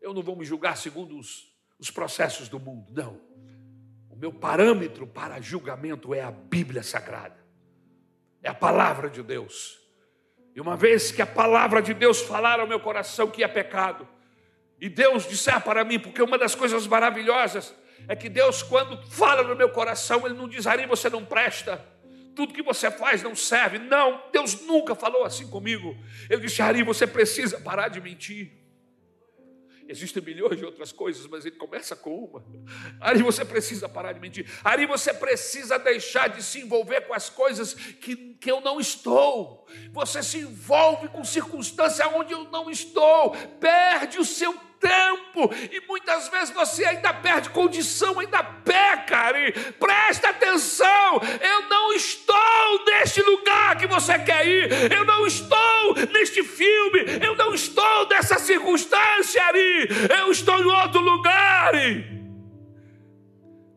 Eu 0.00 0.14
não 0.14 0.22
vou 0.22 0.34
me 0.34 0.44
julgar 0.46 0.78
segundo 0.78 1.18
os, 1.18 1.54
os 1.78 1.90
processos 1.90 2.48
do 2.48 2.58
mundo, 2.58 2.90
não. 2.94 3.20
O 4.08 4.16
meu 4.16 4.32
parâmetro 4.32 5.06
para 5.06 5.38
julgamento 5.38 6.14
é 6.14 6.22
a 6.22 6.30
Bíblia 6.30 6.82
Sagrada, 6.82 7.46
é 8.42 8.48
a 8.48 8.54
palavra 8.54 9.10
de 9.10 9.22
Deus. 9.22 9.77
E 10.58 10.60
uma 10.60 10.76
vez 10.76 11.12
que 11.12 11.22
a 11.22 11.26
palavra 11.26 11.80
de 11.80 11.94
Deus 11.94 12.20
falar 12.20 12.58
ao 12.58 12.66
meu 12.66 12.80
coração 12.80 13.30
que 13.30 13.44
é 13.44 13.46
pecado, 13.46 14.08
e 14.80 14.88
Deus 14.88 15.24
disser 15.24 15.60
para 15.60 15.84
mim, 15.84 16.00
porque 16.00 16.20
uma 16.20 16.36
das 16.36 16.56
coisas 16.56 16.84
maravilhosas 16.84 17.72
é 18.08 18.16
que 18.16 18.28
Deus, 18.28 18.60
quando 18.60 19.00
fala 19.08 19.44
no 19.44 19.54
meu 19.54 19.68
coração, 19.68 20.26
Ele 20.26 20.34
não 20.34 20.48
diz, 20.48 20.66
Ari, 20.66 20.84
você 20.84 21.08
não 21.08 21.24
presta, 21.24 21.80
tudo 22.34 22.52
que 22.52 22.60
você 22.60 22.90
faz 22.90 23.22
não 23.22 23.36
serve. 23.36 23.78
Não, 23.78 24.20
Deus 24.32 24.60
nunca 24.62 24.96
falou 24.96 25.22
assim 25.22 25.46
comigo. 25.46 25.96
Ele 26.28 26.40
disse, 26.40 26.60
Ari, 26.60 26.82
você 26.82 27.06
precisa 27.06 27.60
parar 27.60 27.86
de 27.86 28.00
mentir. 28.00 28.50
Existem 29.88 30.22
milhões 30.22 30.58
de 30.58 30.64
outras 30.66 30.92
coisas, 30.92 31.26
mas 31.26 31.46
ele 31.46 31.56
começa 31.56 31.96
com 31.96 32.24
uma. 32.24 32.44
Ari, 33.00 33.22
você 33.22 33.42
precisa 33.42 33.88
parar 33.88 34.12
de 34.12 34.20
mentir. 34.20 34.46
Ari, 34.62 34.84
você 34.84 35.14
precisa 35.14 35.78
deixar 35.78 36.28
de 36.28 36.42
se 36.42 36.60
envolver 36.60 37.00
com 37.02 37.14
as 37.14 37.30
coisas 37.30 37.72
que, 37.72 38.14
que 38.34 38.50
eu 38.50 38.60
não 38.60 38.78
estou. 38.78 39.66
Você 39.92 40.22
se 40.22 40.40
envolve 40.40 41.08
com 41.08 41.24
circunstâncias 41.24 42.06
onde 42.14 42.34
eu 42.34 42.44
não 42.44 42.70
estou. 42.70 43.30
Perde 43.58 44.18
o 44.18 44.24
seu 44.26 44.67
tempo 44.80 45.50
e 45.70 45.80
muitas 45.86 46.28
vezes 46.28 46.50
você 46.50 46.84
ainda 46.84 47.12
perde 47.12 47.50
condição, 47.50 48.18
ainda 48.18 48.42
peca. 48.42 49.08
Presta 49.78 50.30
atenção, 50.30 51.20
eu 51.40 51.68
não 51.68 51.92
estou 51.92 52.84
neste 52.86 53.20
lugar 53.22 53.76
que 53.76 53.86
você 53.86 54.18
quer 54.18 54.46
ir, 54.46 54.92
eu 54.92 55.04
não 55.04 55.26
estou 55.26 55.94
neste 56.12 56.42
filme, 56.42 57.04
eu 57.24 57.34
não 57.36 57.54
estou 57.54 58.08
nessa 58.08 58.38
circunstância 58.38 59.42
ali, 59.44 59.88
eu 60.18 60.30
estou 60.30 60.58
em 60.60 60.66
outro 60.66 61.00
lugar. 61.00 61.72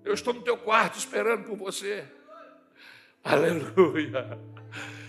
Eu 0.03 0.13
estou 0.13 0.33
no 0.33 0.41
teu 0.41 0.57
quarto 0.57 0.97
esperando 0.97 1.45
por 1.45 1.57
você. 1.57 2.05
Aleluia. 3.23 4.39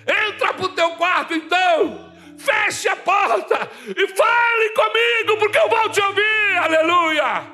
Entra 0.07 0.53
para 0.53 0.65
o 0.65 0.69
teu 0.71 0.91
quarto 0.93 1.35
então 1.35 2.12
feche 2.43 2.89
a 2.89 2.97
porta 2.97 3.71
e 3.87 4.07
fale 4.09 4.71
comigo, 4.75 5.39
porque 5.39 5.59
eu 5.59 5.69
vou 5.69 5.91
te 5.91 6.01
ouvir. 6.01 6.57
Aleluia! 6.59 7.53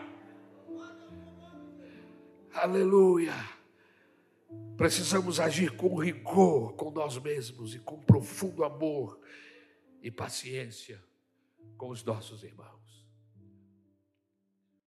Aleluia! 2.55 3.35
Precisamos 4.77 5.41
agir 5.41 5.77
com 5.77 5.97
rigor 5.97 6.75
com 6.75 6.91
nós 6.91 7.19
mesmos 7.19 7.75
e 7.75 7.79
com 7.81 7.99
profundo 8.01 8.65
amor 8.65 9.21
e 10.03 10.11
paciência 10.11 11.03
com 11.77 11.91
os 11.91 12.05
nossos 12.05 12.43
irmãos. 12.43 12.78